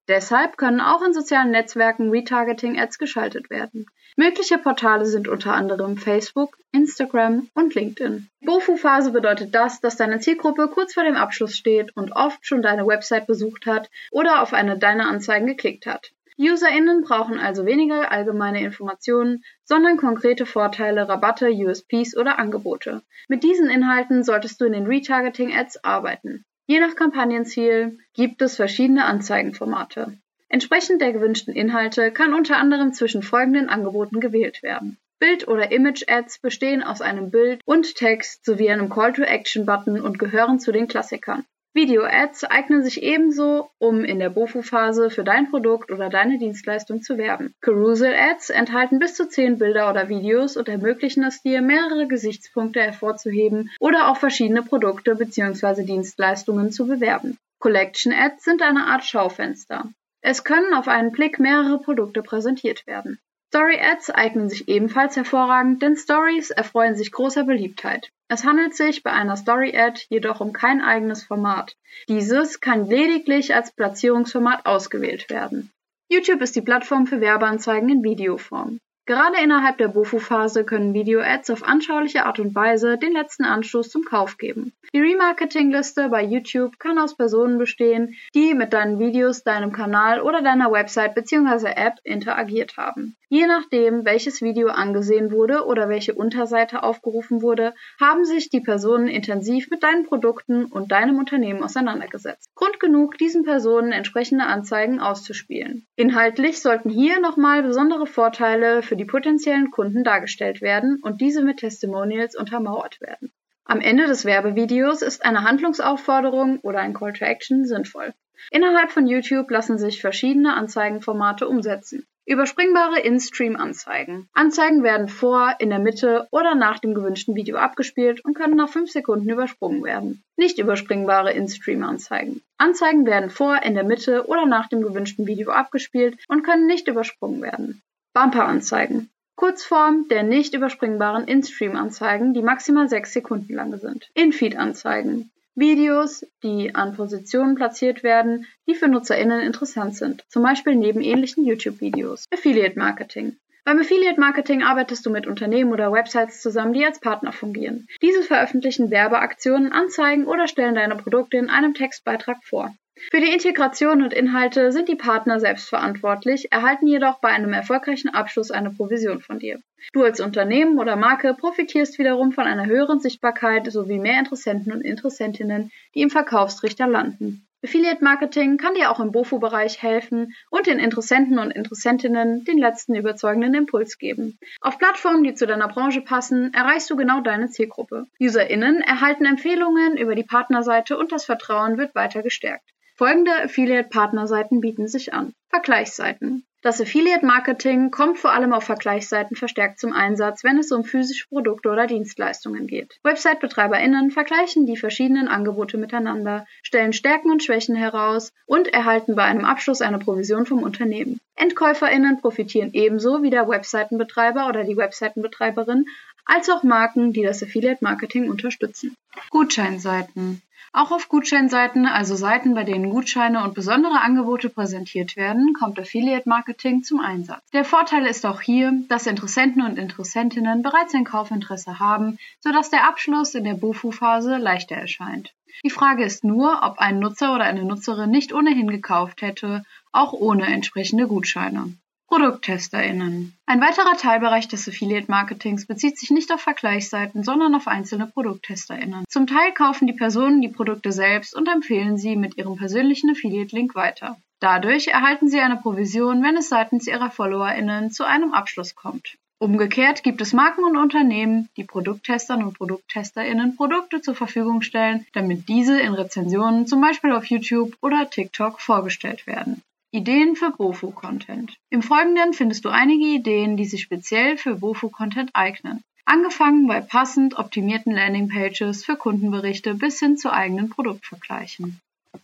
Deshalb 0.07 0.57
können 0.57 0.81
auch 0.81 1.01
in 1.03 1.13
sozialen 1.13 1.51
Netzwerken 1.51 2.09
Retargeting-Ads 2.09 2.97
geschaltet 2.97 3.49
werden. 3.49 3.85
Mögliche 4.17 4.57
Portale 4.57 5.05
sind 5.05 5.27
unter 5.27 5.53
anderem 5.53 5.95
Facebook, 5.95 6.57
Instagram 6.71 7.47
und 7.53 7.75
LinkedIn. 7.75 8.27
Bofu-Phase 8.41 9.11
bedeutet 9.11 9.55
das, 9.55 9.79
dass 9.79 9.95
deine 9.95 10.19
Zielgruppe 10.19 10.67
kurz 10.67 10.95
vor 10.95 11.03
dem 11.03 11.15
Abschluss 11.15 11.55
steht 11.55 11.95
und 11.95 12.11
oft 12.11 12.45
schon 12.45 12.61
deine 12.61 12.85
Website 12.85 13.27
besucht 13.27 13.65
hat 13.67 13.89
oder 14.11 14.41
auf 14.41 14.53
eine 14.53 14.77
deiner 14.77 15.07
Anzeigen 15.07 15.47
geklickt 15.47 15.85
hat. 15.85 16.11
UserInnen 16.37 17.03
brauchen 17.03 17.39
also 17.39 17.65
weniger 17.65 18.11
allgemeine 18.11 18.63
Informationen, 18.63 19.43
sondern 19.63 19.97
konkrete 19.97 20.45
Vorteile, 20.45 21.07
Rabatte, 21.07 21.49
USPs 21.51 22.17
oder 22.17 22.39
Angebote. 22.39 23.03
Mit 23.27 23.43
diesen 23.43 23.69
Inhalten 23.69 24.23
solltest 24.23 24.59
du 24.59 24.65
in 24.65 24.73
den 24.73 24.87
Retargeting-Ads 24.87 25.83
arbeiten. 25.83 26.43
Je 26.71 26.79
nach 26.79 26.95
Kampagnenziel 26.95 27.97
gibt 28.13 28.41
es 28.41 28.55
verschiedene 28.55 29.03
Anzeigenformate. 29.03 30.17
Entsprechend 30.47 31.01
der 31.01 31.11
gewünschten 31.11 31.53
Inhalte 31.53 32.13
kann 32.13 32.33
unter 32.33 32.55
anderem 32.55 32.93
zwischen 32.93 33.23
folgenden 33.23 33.67
Angeboten 33.67 34.21
gewählt 34.21 34.63
werden. 34.63 34.97
Bild- 35.19 35.49
oder 35.49 35.73
Image-Ads 35.73 36.39
bestehen 36.39 36.81
aus 36.81 37.01
einem 37.01 37.29
Bild 37.29 37.59
und 37.65 37.95
Text 37.95 38.45
sowie 38.45 38.69
einem 38.69 38.89
Call-to-Action-Button 38.89 39.99
und 39.99 40.17
gehören 40.17 40.61
zu 40.61 40.71
den 40.71 40.87
Klassikern. 40.87 41.43
Video-Ads 41.73 42.43
eignen 42.43 42.83
sich 42.83 43.01
ebenso, 43.01 43.69
um 43.77 44.03
in 44.03 44.19
der 44.19 44.29
BOFU-Phase 44.29 45.09
für 45.09 45.23
dein 45.23 45.49
Produkt 45.49 45.89
oder 45.89 46.09
deine 46.09 46.37
Dienstleistung 46.37 47.01
zu 47.01 47.17
werben. 47.17 47.53
Carousel-Ads 47.61 48.49
enthalten 48.49 48.99
bis 48.99 49.15
zu 49.15 49.29
zehn 49.29 49.57
Bilder 49.57 49.89
oder 49.89 50.09
Videos 50.09 50.57
und 50.57 50.67
ermöglichen 50.67 51.23
es 51.23 51.41
dir, 51.41 51.61
mehrere 51.61 52.07
Gesichtspunkte 52.07 52.81
hervorzuheben 52.81 53.71
oder 53.79 54.09
auch 54.09 54.17
verschiedene 54.17 54.63
Produkte 54.63 55.15
bzw. 55.15 55.83
Dienstleistungen 55.83 56.71
zu 56.71 56.87
bewerben. 56.87 57.37
Collection-Ads 57.59 58.43
sind 58.43 58.61
eine 58.61 58.87
Art 58.87 59.05
Schaufenster. 59.05 59.85
Es 60.21 60.43
können 60.43 60.73
auf 60.73 60.89
einen 60.89 61.11
Blick 61.13 61.39
mehrere 61.39 61.79
Produkte 61.79 62.21
präsentiert 62.21 62.85
werden. 62.85 63.19
Story-Ads 63.53 64.11
eignen 64.11 64.49
sich 64.49 64.69
ebenfalls 64.69 65.17
hervorragend, 65.17 65.81
denn 65.81 65.97
Stories 65.97 66.51
erfreuen 66.51 66.95
sich 66.95 67.11
großer 67.11 67.43
Beliebtheit. 67.43 68.09
Es 68.29 68.45
handelt 68.45 68.77
sich 68.77 69.03
bei 69.03 69.11
einer 69.11 69.35
Story-Ad 69.35 70.05
jedoch 70.07 70.39
um 70.39 70.53
kein 70.53 70.79
eigenes 70.79 71.25
Format. 71.25 71.75
Dieses 72.07 72.61
kann 72.61 72.85
lediglich 72.85 73.53
als 73.53 73.73
Platzierungsformat 73.73 74.65
ausgewählt 74.65 75.29
werden. 75.29 75.69
YouTube 76.07 76.39
ist 76.41 76.55
die 76.55 76.61
Plattform 76.61 77.07
für 77.07 77.19
Werbeanzeigen 77.19 77.89
in 77.89 78.03
Videoform. 78.05 78.79
Gerade 79.07 79.37
innerhalb 79.43 79.79
der 79.79 79.87
BOFU-Phase 79.87 80.63
können 80.63 80.93
Video-Ads 80.93 81.49
auf 81.49 81.63
anschauliche 81.63 82.25
Art 82.25 82.39
und 82.39 82.53
Weise 82.53 82.97
den 82.97 83.13
letzten 83.13 83.45
Anstoß 83.45 83.89
zum 83.89 84.05
Kauf 84.05 84.37
geben. 84.37 84.73
Die 84.93 84.99
Remarketing-Liste 84.99 86.09
bei 86.09 86.23
YouTube 86.23 86.77
kann 86.77 86.99
aus 86.99 87.15
Personen 87.15 87.57
bestehen, 87.57 88.15
die 88.35 88.53
mit 88.53 88.73
deinen 88.73 88.99
Videos, 88.99 89.43
deinem 89.43 89.71
Kanal 89.71 90.21
oder 90.21 90.41
deiner 90.41 90.71
Website 90.71 91.15
bzw. 91.15 91.69
App 91.75 91.95
interagiert 92.03 92.77
haben. 92.77 93.15
Je 93.29 93.47
nachdem, 93.47 94.03
welches 94.03 94.41
Video 94.41 94.67
angesehen 94.67 95.31
wurde 95.31 95.65
oder 95.65 95.87
welche 95.87 96.13
Unterseite 96.13 96.83
aufgerufen 96.83 97.41
wurde, 97.41 97.73
haben 97.97 98.25
sich 98.25 98.49
die 98.49 98.59
Personen 98.59 99.07
intensiv 99.07 99.69
mit 99.69 99.83
deinen 99.83 100.05
Produkten 100.05 100.65
und 100.65 100.91
deinem 100.91 101.17
Unternehmen 101.17 101.63
auseinandergesetzt. 101.63 102.49
Grund 102.55 102.81
genug, 102.81 103.17
diesen 103.17 103.43
Personen 103.43 103.93
entsprechende 103.93 104.47
Anzeigen 104.47 104.99
auszuspielen. 104.99 105.85
Inhaltlich 105.95 106.61
sollten 106.61 106.89
hier 106.89 107.21
nochmal 107.21 107.63
besondere 107.63 108.05
Vorteile 108.05 108.81
für 108.81 108.97
die 109.01 109.05
potenziellen 109.05 109.71
Kunden 109.71 110.03
dargestellt 110.03 110.61
werden 110.61 110.99
und 111.01 111.21
diese 111.21 111.41
mit 111.41 111.57
Testimonials 111.57 112.35
untermauert 112.35 113.01
werden. 113.01 113.31
Am 113.65 113.81
Ende 113.81 114.05
des 114.05 114.25
Werbevideos 114.25 115.01
ist 115.01 115.25
eine 115.25 115.41
Handlungsaufforderung 115.41 116.59
oder 116.59 116.81
ein 116.81 116.93
Call 116.93 117.13
to 117.13 117.25
Action 117.25 117.65
sinnvoll. 117.65 118.13
Innerhalb 118.51 118.91
von 118.91 119.07
YouTube 119.07 119.49
lassen 119.49 119.79
sich 119.79 120.01
verschiedene 120.01 120.53
Anzeigenformate 120.53 121.47
umsetzen. 121.47 122.05
Überspringbare 122.27 122.99
In-Stream-Anzeigen. 122.99 124.29
Anzeigen 124.33 124.83
werden 124.83 125.07
vor, 125.07 125.55
in 125.57 125.71
der 125.71 125.79
Mitte 125.79 126.27
oder 126.29 126.53
nach 126.53 126.77
dem 126.77 126.93
gewünschten 126.93 127.33
Video 127.33 127.57
abgespielt 127.57 128.23
und 128.23 128.35
können 128.35 128.55
nach 128.55 128.69
5 128.69 128.91
Sekunden 128.91 129.27
übersprungen 129.31 129.83
werden. 129.83 130.23
Nicht 130.37 130.59
überspringbare 130.59 131.33
In-Stream-Anzeigen. 131.33 132.43
Anzeigen 132.59 133.07
werden 133.07 133.31
vor, 133.31 133.63
in 133.63 133.73
der 133.73 133.83
Mitte 133.83 134.27
oder 134.27 134.45
nach 134.45 134.69
dem 134.69 134.83
gewünschten 134.83 135.25
Video 135.25 135.49
abgespielt 135.49 136.19
und 136.27 136.43
können 136.43 136.67
nicht 136.67 136.87
übersprungen 136.87 137.41
werden. 137.41 137.81
Bumper-Anzeigen. 138.13 139.09
Kurzform 139.35 140.07
der 140.09 140.23
nicht 140.23 140.53
überspringbaren 140.53 141.27
In-Stream-Anzeigen, 141.27 142.33
die 142.33 142.41
maximal 142.41 142.89
6 142.89 143.13
Sekunden 143.13 143.53
lang 143.53 143.77
sind. 143.79 144.09
In-Feed-Anzeigen. 144.13 145.31
Videos, 145.55 146.25
die 146.43 146.75
an 146.75 146.95
Positionen 146.95 147.55
platziert 147.55 148.03
werden, 148.03 148.45
die 148.67 148.75
für 148.75 148.87
NutzerInnen 148.87 149.41
interessant 149.41 149.95
sind, 149.95 150.23
zum 150.29 150.43
Beispiel 150.43 150.75
neben 150.75 151.01
ähnlichen 151.01 151.45
YouTube-Videos. 151.45 152.25
Affiliate 152.33 152.77
Marketing. 152.77 153.37
Beim 153.63 153.79
Affiliate 153.79 154.19
Marketing 154.19 154.63
arbeitest 154.63 155.05
du 155.05 155.09
mit 155.09 155.27
Unternehmen 155.27 155.71
oder 155.71 155.91
Websites 155.91 156.41
zusammen, 156.41 156.73
die 156.73 156.85
als 156.85 156.99
Partner 156.99 157.31
fungieren. 157.31 157.87
Diese 158.01 158.23
veröffentlichen 158.23 158.91
Werbeaktionen, 158.91 159.71
Anzeigen 159.71 160.25
oder 160.25 160.47
stellen 160.47 160.75
deine 160.75 160.95
Produkte 160.95 161.37
in 161.37 161.49
einem 161.49 161.73
Textbeitrag 161.73 162.43
vor. 162.43 162.73
Für 163.09 163.19
die 163.19 163.33
Integration 163.33 164.03
und 164.03 164.13
Inhalte 164.13 164.71
sind 164.71 164.87
die 164.87 164.95
Partner 164.95 165.39
selbst 165.39 165.69
verantwortlich, 165.69 166.51
erhalten 166.51 166.85
jedoch 166.85 167.19
bei 167.19 167.29
einem 167.29 167.51
erfolgreichen 167.51 168.09
Abschluss 168.09 168.51
eine 168.51 168.69
Provision 168.69 169.21
von 169.21 169.39
dir. 169.39 169.59
Du 169.93 170.03
als 170.03 170.19
Unternehmen 170.19 170.77
oder 170.77 170.95
Marke 170.95 171.33
profitierst 171.33 171.97
wiederum 171.97 172.31
von 172.31 172.45
einer 172.45 172.67
höheren 172.67 172.99
Sichtbarkeit 172.99 173.71
sowie 173.71 173.97
mehr 173.97 174.19
Interessenten 174.19 174.71
und 174.71 174.81
Interessentinnen, 174.81 175.71
die 175.95 176.01
im 176.01 176.09
Verkaufstrichter 176.11 176.85
landen. 176.85 177.47
Affiliate 177.63 178.03
Marketing 178.03 178.57
kann 178.57 178.73
dir 178.73 178.89
auch 178.89 178.99
im 178.99 179.11
BOFU-Bereich 179.11 179.83
helfen 179.83 180.33
und 180.49 180.65
den 180.65 180.79
Interessenten 180.79 181.37
und 181.37 181.51
Interessentinnen 181.51 182.43
den 182.43 182.57
letzten 182.57 182.95
überzeugenden 182.95 183.53
Impuls 183.53 183.99
geben. 183.99 184.39
Auf 184.61 184.79
Plattformen, 184.79 185.23
die 185.23 185.35
zu 185.35 185.45
deiner 185.45 185.67
Branche 185.67 186.01
passen, 186.01 186.53
erreichst 186.53 186.89
du 186.89 186.95
genau 186.95 187.21
deine 187.21 187.49
Zielgruppe. 187.49 188.07
UserInnen 188.19 188.81
erhalten 188.81 189.25
Empfehlungen 189.25 189.95
über 189.95 190.15
die 190.15 190.23
Partnerseite 190.23 190.97
und 190.97 191.11
das 191.11 191.25
Vertrauen 191.25 191.77
wird 191.77 191.93
weiter 191.93 192.23
gestärkt. 192.23 192.67
Folgende 193.01 193.31
Affiliate-Partnerseiten 193.45 194.61
bieten 194.61 194.87
sich 194.87 195.11
an. 195.11 195.33
Vergleichsseiten. 195.49 196.45
Das 196.61 196.79
Affiliate-Marketing 196.79 197.89
kommt 197.89 198.19
vor 198.19 198.31
allem 198.31 198.53
auf 198.53 198.65
Vergleichsseiten 198.65 199.35
verstärkt 199.35 199.79
zum 199.79 199.91
Einsatz, 199.91 200.43
wenn 200.43 200.59
es 200.59 200.71
um 200.71 200.83
physische 200.83 201.27
Produkte 201.27 201.69
oder 201.69 201.87
Dienstleistungen 201.87 202.67
geht. 202.67 202.99
Website-BetreiberInnen 203.01 204.11
vergleichen 204.11 204.67
die 204.67 204.77
verschiedenen 204.77 205.27
Angebote 205.27 205.79
miteinander, 205.79 206.45
stellen 206.61 206.93
Stärken 206.93 207.31
und 207.31 207.41
Schwächen 207.41 207.75
heraus 207.75 208.33
und 208.45 208.67
erhalten 208.67 209.15
bei 209.15 209.23
einem 209.23 209.45
Abschluss 209.45 209.81
eine 209.81 209.97
Provision 209.97 210.45
vom 210.45 210.61
Unternehmen. 210.61 211.19
EndkäuferInnen 211.35 212.21
profitieren 212.21 212.69
ebenso 212.73 213.23
wie 213.23 213.31
der 213.31 213.49
Webseitenbetreiber 213.49 214.47
oder 214.47 214.63
die 214.63 214.77
Webseitenbetreiberin 214.77 215.85
als 216.25 216.49
auch 216.49 216.63
Marken, 216.63 217.13
die 217.13 217.23
das 217.23 217.43
Affiliate-Marketing 217.43 218.29
unterstützen. 218.29 218.95
Gutscheinseiten. 219.29 220.41
Auch 220.73 220.91
auf 220.91 221.09
Gutscheinseiten, 221.09 221.85
also 221.85 222.15
Seiten, 222.15 222.53
bei 222.53 222.63
denen 222.63 222.91
Gutscheine 222.91 223.43
und 223.43 223.53
besondere 223.53 223.99
Angebote 223.99 224.49
präsentiert 224.49 225.17
werden, 225.17 225.53
kommt 225.53 225.77
Affiliate 225.77 226.29
Marketing 226.29 226.81
zum 226.83 227.01
Einsatz. 227.01 227.41
Der 227.51 227.65
Vorteil 227.65 228.05
ist 228.05 228.25
auch 228.25 228.39
hier, 228.39 228.71
dass 228.87 229.05
Interessenten 229.05 229.63
und 229.63 229.77
Interessentinnen 229.77 230.61
bereits 230.61 230.95
ein 230.95 231.03
Kaufinteresse 231.03 231.79
haben, 231.79 232.17
sodass 232.39 232.69
der 232.69 232.87
Abschluss 232.87 233.35
in 233.35 233.43
der 233.43 233.55
BUFU-Phase 233.55 234.37
leichter 234.37 234.75
erscheint. 234.75 235.33
Die 235.65 235.69
Frage 235.69 236.05
ist 236.05 236.23
nur, 236.23 236.61
ob 236.63 236.79
ein 236.79 236.99
Nutzer 236.99 237.35
oder 237.35 237.43
eine 237.43 237.65
Nutzerin 237.65 238.09
nicht 238.09 238.33
ohnehin 238.33 238.69
gekauft 238.69 239.21
hätte, 239.21 239.65
auch 239.91 240.13
ohne 240.13 240.45
entsprechende 240.45 241.05
Gutscheine. 241.05 241.73
ProdukttesterInnen. 242.11 243.33
Ein 243.45 243.61
weiterer 243.61 243.95
Teilbereich 243.95 244.49
des 244.49 244.67
Affiliate-Marketings 244.67 245.65
bezieht 245.65 245.97
sich 245.97 246.11
nicht 246.11 246.33
auf 246.33 246.41
Vergleichsseiten, 246.41 247.23
sondern 247.23 247.55
auf 247.55 247.69
einzelne 247.69 248.05
ProdukttesterInnen. 248.05 249.05
Zum 249.07 249.27
Teil 249.27 249.53
kaufen 249.53 249.87
die 249.87 249.93
Personen 249.93 250.41
die 250.41 250.49
Produkte 250.49 250.91
selbst 250.91 251.33
und 251.33 251.47
empfehlen 251.47 251.97
sie 251.97 252.17
mit 252.17 252.35
ihrem 252.35 252.57
persönlichen 252.57 253.11
Affiliate-Link 253.11 253.75
weiter. 253.75 254.17
Dadurch 254.41 254.89
erhalten 254.89 255.29
sie 255.29 255.39
eine 255.39 255.55
Provision, 255.55 256.21
wenn 256.21 256.35
es 256.35 256.49
seitens 256.49 256.85
ihrer 256.85 257.11
FollowerInnen 257.11 257.91
zu 257.91 258.03
einem 258.03 258.33
Abschluss 258.33 258.75
kommt. 258.75 259.17
Umgekehrt 259.39 260.03
gibt 260.03 260.19
es 260.19 260.33
Marken 260.33 260.65
und 260.65 260.75
Unternehmen, 260.75 261.47
die 261.55 261.63
Produkttestern 261.63 262.43
und 262.43 262.57
ProdukttesterInnen 262.57 263.55
Produkte 263.55 264.01
zur 264.01 264.15
Verfügung 264.15 264.63
stellen, 264.63 265.05
damit 265.13 265.47
diese 265.47 265.79
in 265.79 265.93
Rezensionen 265.93 266.67
zum 266.67 266.81
Beispiel 266.81 267.13
auf 267.13 267.23
YouTube 267.27 267.77
oder 267.79 268.09
TikTok 268.09 268.59
vorgestellt 268.59 269.27
werden. 269.27 269.63
Ideen 269.93 270.37
für 270.37 270.51
BOFU-Content. 270.51 271.57
Im 271.69 271.81
Folgenden 271.81 272.31
findest 272.31 272.63
du 272.63 272.69
einige 272.69 273.07
Ideen, 273.07 273.57
die 273.57 273.65
sich 273.65 273.81
speziell 273.81 274.37
für 274.37 274.55
BOFU-Content 274.55 275.31
eignen. 275.33 275.83
Angefangen 276.05 276.65
bei 276.65 276.79
passend 276.79 277.37
optimierten 277.37 277.93
Landingpages 277.93 278.85
für 278.85 278.95
Kundenberichte 278.95 279.73
bis 279.75 279.99
hin 279.99 280.15
zu 280.15 280.31
eigenen 280.31 280.69
Produktvergleichen. 280.69 281.81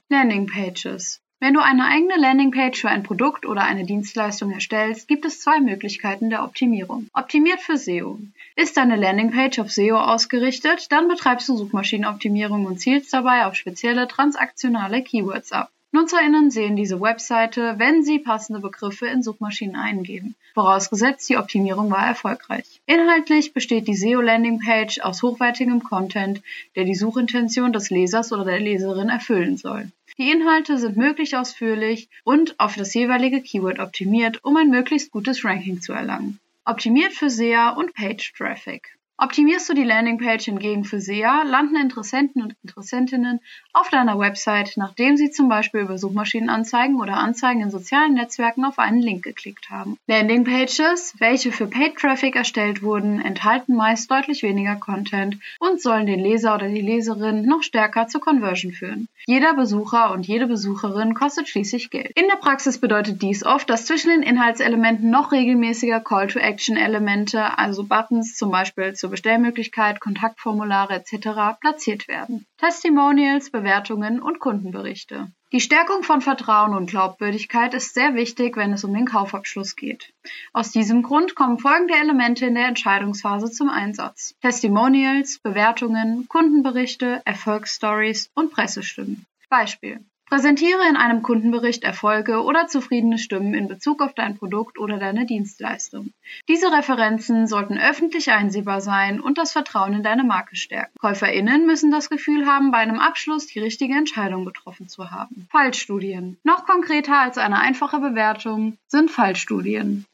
Landingpages. 0.08 1.20
Wenn 1.42 1.54
du 1.54 1.62
eine 1.62 1.88
eigene 1.88 2.16
Landingpage 2.16 2.80
für 2.80 2.90
ein 2.90 3.04
Produkt 3.04 3.46
oder 3.46 3.64
eine 3.64 3.84
Dienstleistung 3.84 4.52
erstellst, 4.52 5.10
gibt 5.10 5.26
es 5.26 5.42
zwei 5.42 5.60
Möglichkeiten 5.60 6.30
der 6.30 6.46
Optimierung. 6.46 7.10
Optimiert 7.14 7.60
für 7.60 7.76
SEO. 7.76 8.18
Ist 8.56 8.78
deine 8.78 8.96
Landingpage 8.96 9.60
auf 9.60 9.72
SEO 9.74 9.98
ausgerichtet, 9.98 10.90
dann 10.92 11.10
betreibst 11.10 11.50
du 11.50 11.58
Suchmaschinenoptimierung 11.58 12.66
und 12.66 12.80
zielst 12.80 13.12
dabei 13.12 13.46
auf 13.46 13.56
spezielle 13.56 14.08
transaktionale 14.08 15.04
Keywords 15.04 15.52
ab. 15.52 15.70
NutzerInnen 15.98 16.52
sehen 16.52 16.76
diese 16.76 17.02
Webseite, 17.02 17.74
wenn 17.80 18.04
sie 18.04 18.20
passende 18.20 18.60
Begriffe 18.60 19.08
in 19.08 19.24
Suchmaschinen 19.24 19.76
eingeben, 19.76 20.36
vorausgesetzt 20.54 21.28
die 21.28 21.38
Optimierung 21.38 21.90
war 21.90 22.06
erfolgreich. 22.06 22.82
Inhaltlich 22.86 23.52
besteht 23.52 23.88
die 23.88 23.96
SEO-Landingpage 23.96 25.00
aus 25.00 25.24
hochwertigem 25.24 25.82
Content, 25.82 26.44
der 26.76 26.84
die 26.84 26.94
Suchintention 26.94 27.74
des 27.74 27.90
Lesers 27.90 28.32
oder 28.32 28.46
der 28.46 28.60
Leserin 28.60 29.10
erfüllen 29.10 29.58
soll. 29.58 29.92
Die 30.20 30.30
Inhalte 30.30 30.78
sind 30.78 30.98
möglichst 30.98 31.34
ausführlich 31.34 32.10
und 32.24 32.60
auf 32.60 32.76
das 32.76 32.94
jeweilige 32.94 33.42
Keyword 33.42 33.80
optimiert, 33.80 34.44
um 34.44 34.56
ein 34.56 34.70
möglichst 34.70 35.10
gutes 35.10 35.44
Ranking 35.44 35.82
zu 35.82 35.94
erlangen. 35.94 36.40
Optimiert 36.64 37.14
für 37.14 37.32
SEA 37.32 37.72
und 37.72 37.96
Page 37.96 38.34
Traffic. 38.38 38.97
Optimierst 39.20 39.68
du 39.68 39.74
die 39.74 39.84
Landingpage 39.84 40.46
hingegen 40.46 40.84
für 40.84 41.02
SEA, 41.02 41.42
landen 41.42 41.76
Interessenten 41.76 42.44
und 42.44 42.56
Interessentinnen 42.64 43.40
auf 43.74 43.90
deiner 43.90 44.20
Website, 44.20 44.74
nachdem 44.76 45.18
sie 45.18 45.32
zum 45.32 45.50
Beispiel 45.50 45.82
über 45.82 45.98
Suchmaschinenanzeigen 45.98 47.02
oder 47.02 47.18
Anzeigen 47.18 47.62
in 47.62 47.72
sozialen 47.72 48.14
Netzwerken 48.14 48.64
auf 48.64 48.78
einen 48.78 49.02
Link 49.02 49.24
geklickt 49.24 49.72
haben. 49.72 49.98
Landingpages, 50.06 51.16
welche 51.18 51.52
für 51.52 51.66
Paid 51.66 51.96
Traffic 51.96 52.36
erstellt 52.36 52.84
wurden, 52.84 53.20
enthalten 53.20 53.76
meist 53.76 54.12
deutlich 54.12 54.44
weniger 54.44 54.76
Content 54.76 55.40
und 55.60 55.82
sollen 55.82 56.06
den 56.06 56.20
Leser 56.20 56.54
oder 56.54 56.70
die 56.70 56.82
Leserin 56.82 57.44
noch 57.44 57.64
stärker 57.64 58.08
zur 58.08 58.22
Conversion 58.22 58.72
führen. 58.72 59.08
Jeder 59.26 59.56
Besucher 59.56 60.12
und 60.12 60.28
jede 60.28 60.46
Besucherin 60.46 61.16
kostet 61.16 61.50
schließlich 61.50 61.90
Geld. 61.90 62.12
In 62.16 62.28
der 62.28 62.36
Praxis 62.36 62.78
bedeutet 62.78 63.22
dies 63.24 63.44
oft, 63.44 63.68
dass 63.70 63.86
zwischen 63.86 64.12
den 64.12 64.22
Inhaltselementen 64.22 65.10
noch 65.10 65.32
regelmäßiger 65.32 66.02
Call-to-Action-Elemente, 66.02 67.58
also 67.58 67.84
Buttons 67.84 68.36
zum 68.36 68.52
Beispiel 68.52 68.94
zu 68.94 69.07
zur 69.08 69.12
Bestellmöglichkeit, 69.12 70.02
Kontaktformulare 70.02 70.96
etc. 70.96 71.60
platziert 71.62 72.10
werden. 72.10 72.46
Testimonials, 72.58 73.50
Bewertungen 73.52 74.22
und 74.22 74.40
Kundenberichte. 74.40 75.32
Die 75.54 75.62
Stärkung 75.62 76.04
von 76.04 76.20
Vertrauen 76.20 76.74
und 76.74 76.90
Glaubwürdigkeit 76.90 77.74
ist 77.74 77.94
sehr 77.94 78.16
wichtig, 78.16 78.58
wenn 78.58 78.74
es 78.74 78.84
um 78.84 78.94
den 78.94 79.06
Kaufabschluss 79.06 79.78
geht. 79.78 80.12
Aus 80.52 80.72
diesem 80.72 81.04
Grund 81.04 81.36
kommen 81.36 81.58
folgende 81.58 81.94
Elemente 81.94 82.48
in 82.48 82.56
der 82.56 82.68
Entscheidungsphase 82.68 83.50
zum 83.50 83.70
Einsatz. 83.70 84.36
Testimonials, 84.42 85.40
Bewertungen, 85.40 86.28
Kundenberichte, 86.28 87.22
Erfolgsstories 87.24 88.30
und 88.36 88.52
Pressestimmen. 88.52 89.26
Beispiel. 89.50 90.02
Präsentiere 90.30 90.88
in 90.90 90.98
einem 90.98 91.22
Kundenbericht 91.22 91.86
Erfolge 91.86 92.44
oder 92.44 92.68
zufriedene 92.68 93.18
Stimmen 93.18 93.54
in 93.54 93.70
Bezug 93.70 94.02
auf 94.02 94.14
dein 94.14 94.38
Produkt 94.38 94.78
oder 94.78 94.98
deine 94.98 95.26
Dienstleistung. 95.26 96.12
Diese 96.50 96.70
Referenzen 96.72 97.48
sollten 97.48 97.78
öffentlich 97.78 98.32
einsehbar 98.32 98.82
sein 98.82 99.22
und 99.22 99.38
das 99.38 99.54
Vertrauen 99.54 99.94
in 99.94 100.04
deine 100.04 100.26
Marke 100.26 100.58
stärken. 100.58 100.92
KäuferInnen 101.00 101.66
müssen 101.66 101.92
das 101.92 102.10
Gefühl 102.10 102.46
haben, 102.46 102.72
bei 102.72 102.80
einem 102.80 103.00
Abschluss 103.00 103.48
die 103.48 103.60
richtige 103.60 103.94
Entscheidung 103.94 104.44
getroffen 104.44 104.90
zu 104.90 105.12
haben. 105.12 105.48
Fallstudien. 105.50 106.38
Noch 106.44 106.66
konkreter 106.66 107.18
als 107.20 107.38
eine 107.38 107.60
einfache 107.60 108.00
Bewertung 108.00 108.78
sind 108.88 109.10
Fallstudien. 109.10 110.06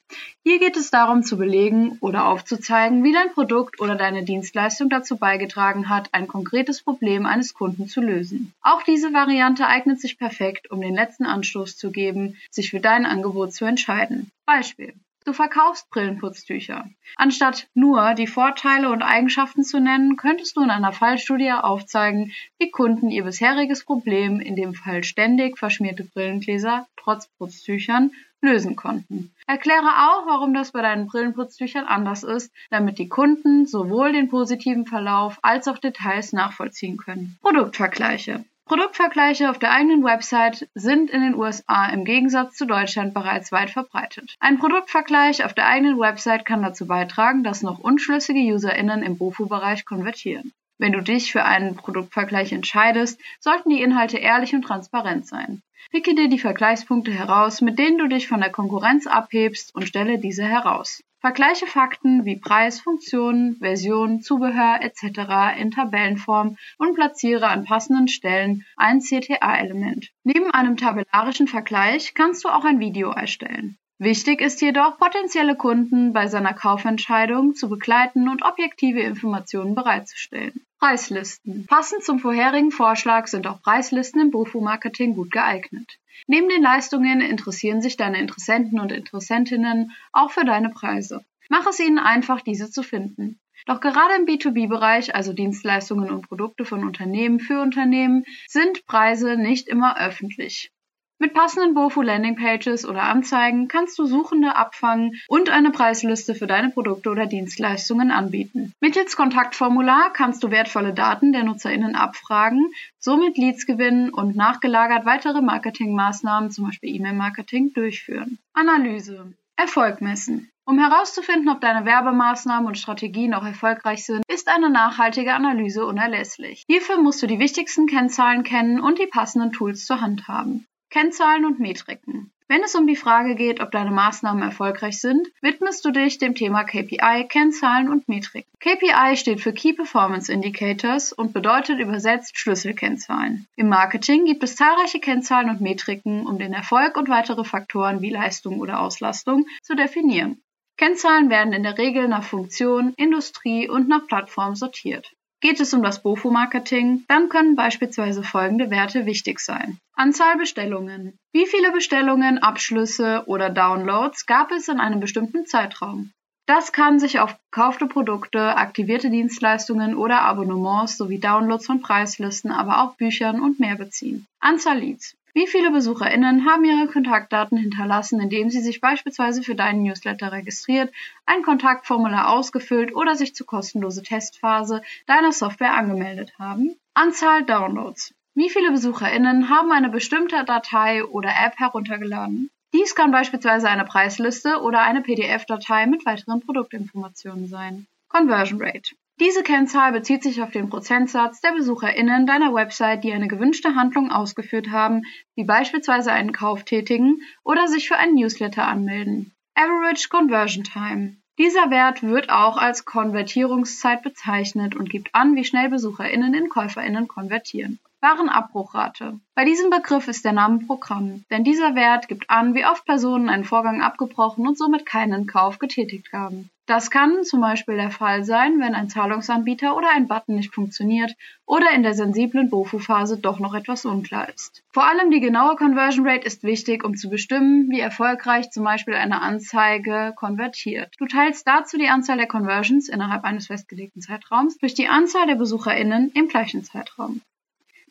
Hier 0.43 0.60
geht 0.60 0.75
es 0.75 0.91
darum 0.91 1.24
zu 1.24 1.38
belegen 1.38 1.98
oder 2.01 2.27
aufzuzeigen, 2.27 3.03
wie 3.03 3.13
dein 3.13 3.34
Produkt 3.34 3.79
oder 3.79 3.96
deine 3.96 4.24
Dienstleistung 4.24 4.89
dazu 4.89 5.17
beigetragen 5.17 5.89
hat, 5.89 6.10
ein 6.12 6.27
konkretes 6.27 6.82
Problem 6.82 7.25
eines 7.25 7.53
Kunden 7.53 7.88
zu 7.88 8.01
lösen. 8.01 8.53
Auch 8.62 8.84
diese 8.84 9.13
Variante 9.13 9.67
eignet 9.67 10.01
sich 10.01 10.17
perfekt, 10.17 10.70
um 10.72 10.82
den 10.82 10.96
letzten 10.96 11.25
Anstoß 11.25 11.77
zu 11.77 11.91
geben, 11.91 12.38
sich 12.51 12.72
für 12.72 12.79
dein 12.79 13.05
Angebot 13.05 13.53
zu 13.53 13.65
entscheiden. 13.65 14.32
Beispiel. 14.46 14.93
Du 15.25 15.32
verkaufst 15.32 15.89
Brillenputztücher. 15.89 16.89
Anstatt 17.15 17.70
nur 17.74 18.13
die 18.13 18.27
Vorteile 18.27 18.91
und 18.91 19.01
Eigenschaften 19.01 19.63
zu 19.63 19.79
nennen, 19.79 20.17
könntest 20.17 20.58
du 20.58 20.62
in 20.62 20.70
einer 20.70 20.91
Fallstudie 20.91 21.53
aufzeigen, 21.53 22.34
wie 22.60 22.72
Kunden 22.72 23.09
ihr 23.09 23.24
bisheriges 23.24 23.85
Problem, 23.85 24.42
in 24.42 24.57
dem 24.57 24.74
Fall 24.74 25.05
ständig 25.05 25.57
verschmierte 25.57 26.03
Brillengläser 26.03 26.87
trotz 26.98 27.29
Putztüchern, 27.37 28.11
lösen 28.44 28.75
konnten. 28.75 29.34
Erkläre 29.48 29.88
auch, 29.88 30.27
warum 30.27 30.53
das 30.53 30.72
bei 30.72 30.82
deinen 30.82 31.08
Brillenputztüchern 31.08 31.86
anders 31.86 32.24
ist, 32.24 32.51
damit 32.70 33.00
die 33.00 33.10
Kunden 33.10 33.66
sowohl 33.66 34.14
den 34.14 34.29
positiven 34.29 34.86
Verlauf 34.86 35.40
als 35.42 35.68
auch 35.68 35.79
Details 35.79 36.34
nachvollziehen 36.34 36.98
können. 36.98 37.38
Produktvergleiche. 37.42 38.46
Produktvergleiche 38.66 39.50
auf 39.50 39.60
der 39.60 39.72
eigenen 39.72 40.03
Website 40.03 40.70
sind 40.74 41.10
in 41.10 41.22
den 41.22 41.36
USA 41.36 41.88
im 41.88 42.06
Gegensatz 42.06 42.56
zu 42.56 42.66
Deutschland 42.66 43.14
bereits 43.14 43.51
weit 43.51 43.70
verbreitet. 43.70 44.36
Ein 44.40 44.58
Produktvergleich 44.58 45.44
auf 45.44 45.53
der 45.53 45.68
eigenen 45.68 46.00
Website 46.00 46.46
kann 46.46 46.62
dazu 46.62 46.88
beitragen, 46.88 47.44
dass 47.44 47.62
noch 47.62 47.79
unschlüssige 47.79 48.40
UserInnen 48.40 49.03
im 49.03 49.18
Bofu-Bereich 49.18 49.86
konvertieren. 49.86 50.53
Wenn 50.77 50.94
du 50.94 51.01
dich 51.01 51.32
für 51.32 51.44
einen 51.44 51.75
Produktvergleich 51.75 52.51
entscheidest, 52.51 53.20
sollten 53.40 53.70
die 53.70 53.82
Inhalte 53.82 54.18
ehrlich 54.18 54.53
und 54.53 54.64
transparent 54.64 55.27
sein. 55.27 55.62
Picke 55.94 56.16
dir 56.16 56.27
die 56.27 56.40
Vergleichspunkte 56.40 57.12
heraus, 57.12 57.62
mit 57.62 57.77
denen 57.77 58.00
du 58.00 58.08
dich 58.08 58.27
von 58.27 58.40
der 58.40 58.50
Konkurrenz 58.50 59.06
abhebst 59.06 59.75
und 59.75 59.88
stelle 59.88 60.18
diese 60.18 60.44
heraus. 60.44 61.03
Vergleiche 61.20 61.68
Fakten 61.68 62.25
wie 62.25 62.40
Preis, 62.40 62.82
Funktionen, 62.82 63.58
Version, 63.58 64.20
Zubehör 64.20 64.79
etc. 64.82 65.56
in 65.62 65.70
Tabellenform 65.70 66.58
und 66.79 66.96
platziere 66.96 67.48
an 67.48 67.66
passenden 67.66 68.08
Stellen 68.08 68.66
ein 68.75 69.01
CTA-Element. 69.01 70.10
Neben 70.24 70.50
einem 70.50 70.77
tabellarischen 70.77 71.48
Vergleich 71.48 72.16
kannst 72.16 72.44
du 72.44 72.50
auch 72.50 72.66
ein 72.66 72.79
Video 72.79 73.12
erstellen. 73.12 73.77
Wichtig 74.00 74.42
ist 74.42 74.62
jedoch, 74.62 74.98
potenzielle 74.98 75.56
Kunden 75.56 76.14
bei 76.14 76.27
seiner 76.27 76.53
Kaufentscheidung 76.53 77.56
zu 77.56 77.70
begleiten 77.70 78.27
und 78.27 78.44
objektive 78.44 79.00
Informationen 79.01 79.75
bereitzustellen. 79.75 80.66
Preislisten. 80.79 81.66
Passend 81.68 82.03
zum 82.03 82.20
vorherigen 82.20 82.72
Vorschlag 82.72 83.27
sind 83.27 83.48
auch 83.48 83.62
Preislisten 83.62 84.20
im 84.20 84.32
Bofu-Marketing 84.32 85.16
gut 85.16 85.32
geeignet. 85.32 86.00
Neben 86.27 86.50
den 86.50 86.62
Leistungen 86.62 87.22
interessieren 87.22 87.82
sich 87.82 87.96
deine 87.96 88.20
Interessenten 88.20 88.79
und 88.79 88.92
Interessentinnen 88.92 89.92
auch 90.12 90.32
für 90.32 90.44
deine 90.44 90.70
Preise. 90.70 91.24
Mach 91.50 91.66
es 91.68 91.79
ihnen 91.79 92.00
einfach, 92.00 92.42
diese 92.42 92.72
zu 92.72 92.84
finden. 92.84 93.40
Doch 93.66 93.79
gerade 93.79 94.16
im 94.16 94.25
B2B-Bereich, 94.25 95.16
also 95.16 95.32
Dienstleistungen 95.32 96.10
und 96.10 96.27
Produkte 96.27 96.66
von 96.66 96.84
Unternehmen 96.84 97.40
für 97.40 97.62
Unternehmen, 97.62 98.25
sind 98.48 98.86
Preise 98.86 99.38
nicht 99.38 99.68
immer 99.70 99.98
öffentlich. 99.98 100.72
Mit 101.19 101.33
passenden 101.33 101.73
Bofu 101.73 102.01
Landingpages 102.01 102.85
oder 102.85 103.03
Anzeigen 103.03 103.67
kannst 103.67 103.97
du 103.97 104.05
Suchende 104.05 104.55
abfangen 104.55 105.21
und 105.27 105.49
eine 105.49 105.71
Preisliste 105.71 106.35
für 106.35 106.47
deine 106.47 106.69
Produkte 106.69 107.09
oder 107.09 107.27
Dienstleistungen 107.27 108.11
anbieten. 108.11 108.73
Mittels 108.81 109.15
Kontaktformular 109.15 110.11
kannst 110.11 110.43
du 110.43 110.51
wertvolle 110.51 110.93
Daten 110.93 111.31
der 111.31 111.43
NutzerInnen 111.43 111.95
abfragen, 111.95 112.71
somit 112.99 113.37
Leads 113.37 113.65
gewinnen 113.65 114.09
und 114.09 114.35
nachgelagert 114.35 115.05
weitere 115.05 115.41
Marketingmaßnahmen, 115.41 116.51
zum 116.51 116.65
Beispiel 116.65 116.95
E-Mail-Marketing, 116.95 117.73
durchführen. 117.73 118.39
Analyse. 118.53 119.33
Erfolg 119.55 120.01
messen. 120.01 120.49
Um 120.65 120.79
herauszufinden, 120.79 121.49
ob 121.49 121.61
deine 121.61 121.85
Werbemaßnahmen 121.85 122.67
und 122.67 122.77
Strategien 122.77 123.33
auch 123.33 123.45
erfolgreich 123.45 124.05
sind, 124.05 124.23
ist 124.27 124.47
eine 124.47 124.69
nachhaltige 124.69 125.33
Analyse 125.33 125.85
unerlässlich. 125.85 126.63
Hierfür 126.67 127.01
musst 127.01 127.21
du 127.21 127.27
die 127.27 127.39
wichtigsten 127.39 127.85
Kennzahlen 127.85 128.43
kennen 128.43 128.79
und 128.79 128.97
die 128.97 129.07
passenden 129.07 129.51
Tools 129.51 129.85
zur 129.85 129.99
Hand 130.01 130.27
haben. 130.27 130.65
Kennzahlen 130.94 131.46
und 131.46 131.60
Metriken. 131.60 132.32
Wenn 132.48 132.62
es 132.62 132.75
um 132.75 132.86
die 132.86 132.96
Frage 132.96 133.34
geht, 133.34 133.62
ob 133.62 133.72
deine 133.72 133.90
Maßnahmen 133.90 134.44
erfolgreich 134.44 135.01
sind, 135.01 135.27
widmest 135.42 135.84
du 135.84 135.90
dich 135.90 136.20
dem 136.20 136.36
Thema 136.36 136.66
KPI, 136.66 137.25
Kennzahlen 137.27 137.90
und 137.90 138.08
Metriken. 138.08 138.51
KPI 138.60 139.18
steht 139.18 139.42
für 139.42 139.53
Key 139.53 139.74
Performance 139.74 140.32
Indicators 140.32 141.12
und 141.12 141.34
bedeutet 141.34 141.79
übersetzt 141.79 142.38
Schlüsselkennzahlen. 142.38 143.48
Im 143.56 143.70
Marketing 143.70 144.25
gibt 144.25 144.44
es 144.44 144.56
zahlreiche 144.56 145.00
Kennzahlen 145.00 145.50
und 145.50 145.62
Metriken, 145.62 146.27
um 146.27 146.38
den 146.38 146.53
Erfolg 146.53 146.96
und 146.96 147.10
weitere 147.10 147.44
Faktoren 147.44 148.03
wie 148.03 148.12
Leistung 148.12 148.60
oder 148.60 148.79
Auslastung 148.79 149.48
zu 149.64 149.75
definieren. 149.75 150.44
Kennzahlen 150.77 151.32
werden 151.32 151.53
in 151.53 151.64
der 151.64 151.79
Regel 151.79 152.08
nach 152.08 152.24
Funktion, 152.24 152.94
Industrie 152.98 153.68
und 153.68 153.88
nach 153.88 154.06
Plattform 154.06 154.56
sortiert. 154.56 155.12
Geht 155.44 155.60
es 155.60 155.74
um 155.74 155.84
das 155.84 156.01
BOFU-Marketing, 156.01 157.03
dann 157.10 157.27
können 157.27 157.58
beispielsweise 157.58 158.24
folgende 158.24 158.70
Werte 158.70 159.06
wichtig 159.06 159.42
sein. 159.42 159.77
Anzahl 159.94 160.38
Bestellungen. 160.38 161.18
Wie 161.34 161.46
viele 161.46 161.74
Bestellungen, 161.74 162.38
Abschlüsse 162.38 163.24
oder 163.25 163.50
Downloads 163.50 164.25
gab 164.25 164.53
es 164.53 164.70
in 164.70 164.79
einem 164.79 165.01
bestimmten 165.01 165.46
Zeitraum? 165.46 166.14
Das 166.46 166.72
kann 166.72 166.98
sich 166.98 167.20
auf 167.20 167.36
gekaufte 167.51 167.88
Produkte, 167.88 168.56
aktivierte 168.56 169.10
Dienstleistungen 169.10 169.98
oder 169.98 170.22
Abonnements 170.22 170.96
sowie 170.96 171.20
Downloads 171.20 171.66
von 171.66 171.82
Preislisten, 171.82 172.50
aber 172.50 172.82
auch 172.82 172.96
Büchern 172.96 173.42
und 173.42 173.60
mehr 173.60 173.75
beziehen. 173.75 174.25
Anzahl 174.40 174.79
Leads. 174.79 175.18
Wie 175.35 175.48
viele 175.48 175.72
BesucherInnen 175.72 176.46
haben 176.46 176.63
ihre 176.63 176.87
Kontaktdaten 176.87 177.57
hinterlassen, 177.57 178.22
indem 178.22 178.51
sie 178.51 178.61
sich 178.61 178.81
beispielsweise 178.81 179.41
für 179.41 179.55
deinen 179.55 179.81
Newsletter 179.81 180.31
registriert, 180.31 180.93
ein 181.25 181.41
Kontaktformular 181.41 182.29
ausgefüllt 182.29 182.96
oder 182.96 183.15
sich 183.15 183.33
zur 183.33 183.48
kostenlosen 183.48 184.03
Testphase 184.03 184.83
deiner 185.07 185.31
Software 185.31 185.74
angemeldet 185.74 186.33
haben? 186.37 186.75
Anzahl 186.93 187.43
Downloads. 187.43 188.13
Wie 188.35 188.51
viele 188.51 188.69
BesucherInnen 188.69 189.50
haben 189.50 189.72
eine 189.72 189.89
bestimmte 189.89 190.43
Datei 190.43 191.03
oder 191.03 191.29
App 191.29 191.57
heruntergeladen? 191.57 192.51
Dies 192.72 192.93
kann 192.93 193.11
beispielsweise 193.11 193.69
eine 193.69 193.85
Preisliste 193.85 194.61
oder 194.61 194.81
eine 194.81 195.01
PDF-Datei 195.01 195.87
mit 195.87 196.05
weiteren 196.05 196.41
Produktinformationen 196.41 197.48
sein. 197.48 197.87
Conversion 198.07 198.61
Rate. 198.61 198.96
Diese 199.19 199.43
Kennzahl 199.43 199.91
bezieht 199.91 200.23
sich 200.23 200.41
auf 200.41 200.51
den 200.51 200.69
Prozentsatz 200.69 201.39
der 201.39 201.51
BesucherInnen 201.51 202.25
deiner 202.25 202.53
Website, 202.53 203.03
die 203.03 203.13
eine 203.13 203.27
gewünschte 203.27 203.75
Handlung 203.75 204.11
ausgeführt 204.11 204.71
haben, 204.71 205.03
wie 205.35 205.43
beispielsweise 205.43 206.11
einen 206.11 206.31
Kauf 206.31 206.63
tätigen 206.63 207.21
oder 207.43 207.67
sich 207.67 207.87
für 207.87 207.95
einen 207.95 208.15
Newsletter 208.15 208.67
anmelden. 208.67 209.31
Average 209.53 210.09
Conversion 210.09 210.63
Time. 210.63 211.17
Dieser 211.37 211.69
Wert 211.69 212.01
wird 212.01 212.29
auch 212.29 212.57
als 212.57 212.85
Konvertierungszeit 212.85 214.01
bezeichnet 214.01 214.75
und 214.75 214.89
gibt 214.89 215.13
an, 215.13 215.35
wie 215.35 215.45
schnell 215.45 215.69
BesucherInnen 215.69 216.33
in 216.33 216.49
KäuferInnen 216.49 217.07
konvertieren. 217.07 217.79
Warenabbruchrate. 218.03 219.22
Bei 219.33 219.46
diesem 219.46 219.70
Begriff 219.70 220.09
ist 220.09 220.25
der 220.25 220.33
Name 220.33 220.59
Programm, 220.59 221.24
denn 221.31 221.46
dieser 221.46 221.74
Wert 221.74 222.09
gibt 222.09 222.29
an, 222.29 222.53
wie 222.53 222.66
oft 222.66 222.83
Personen 222.85 223.29
einen 223.29 223.46
Vorgang 223.46 223.81
abgebrochen 223.81 224.46
und 224.46 224.57
somit 224.57 224.85
keinen 224.85 225.25
Kauf 225.25 225.57
getätigt 225.57 226.11
haben. 226.11 226.50
Das 226.66 226.92
kann 226.92 227.24
zum 227.24 227.39
Beispiel 227.39 227.75
der 227.75 227.92
Fall 227.92 228.25
sein, 228.25 228.59
wenn 228.59 228.75
ein 228.75 228.89
Zahlungsanbieter 228.89 229.75
oder 229.77 229.89
ein 229.89 230.09
Button 230.09 230.35
nicht 230.35 230.53
funktioniert 230.53 231.13
oder 231.46 231.72
in 231.72 231.83
der 231.83 231.94
sensiblen 231.94 232.50
BOFU-Phase 232.50 233.20
doch 233.20 233.39
noch 233.39 233.53
etwas 233.53 233.85
unklar 233.85 234.27
ist. 234.27 234.63
Vor 234.74 234.85
allem 234.85 235.09
die 235.09 235.22
genaue 235.22 235.55
Conversion 235.55 236.05
Rate 236.05 236.25
ist 236.27 236.44
wichtig, 236.44 236.83
um 236.83 236.96
zu 236.96 237.09
bestimmen, 237.09 237.70
wie 237.70 237.79
erfolgreich 237.79 238.50
zum 238.51 238.66
Beispiel 238.66 238.96
eine 238.96 239.22
Anzeige 239.22 240.13
konvertiert. 240.18 240.94
Du 241.00 241.05
teilst 241.05 241.48
dazu 241.48 241.77
die 241.77 241.89
Anzahl 241.89 242.18
der 242.18 242.27
Conversions 242.27 242.89
innerhalb 242.89 243.24
eines 243.24 243.48
festgelegten 243.48 244.01
Zeitraums 244.01 244.57
durch 244.57 244.74
die 244.74 244.89
Anzahl 244.89 245.25
der 245.25 245.35
BesucherInnen 245.35 246.11
im 246.13 246.27
gleichen 246.27 246.66
Zeitraum. 246.66 247.22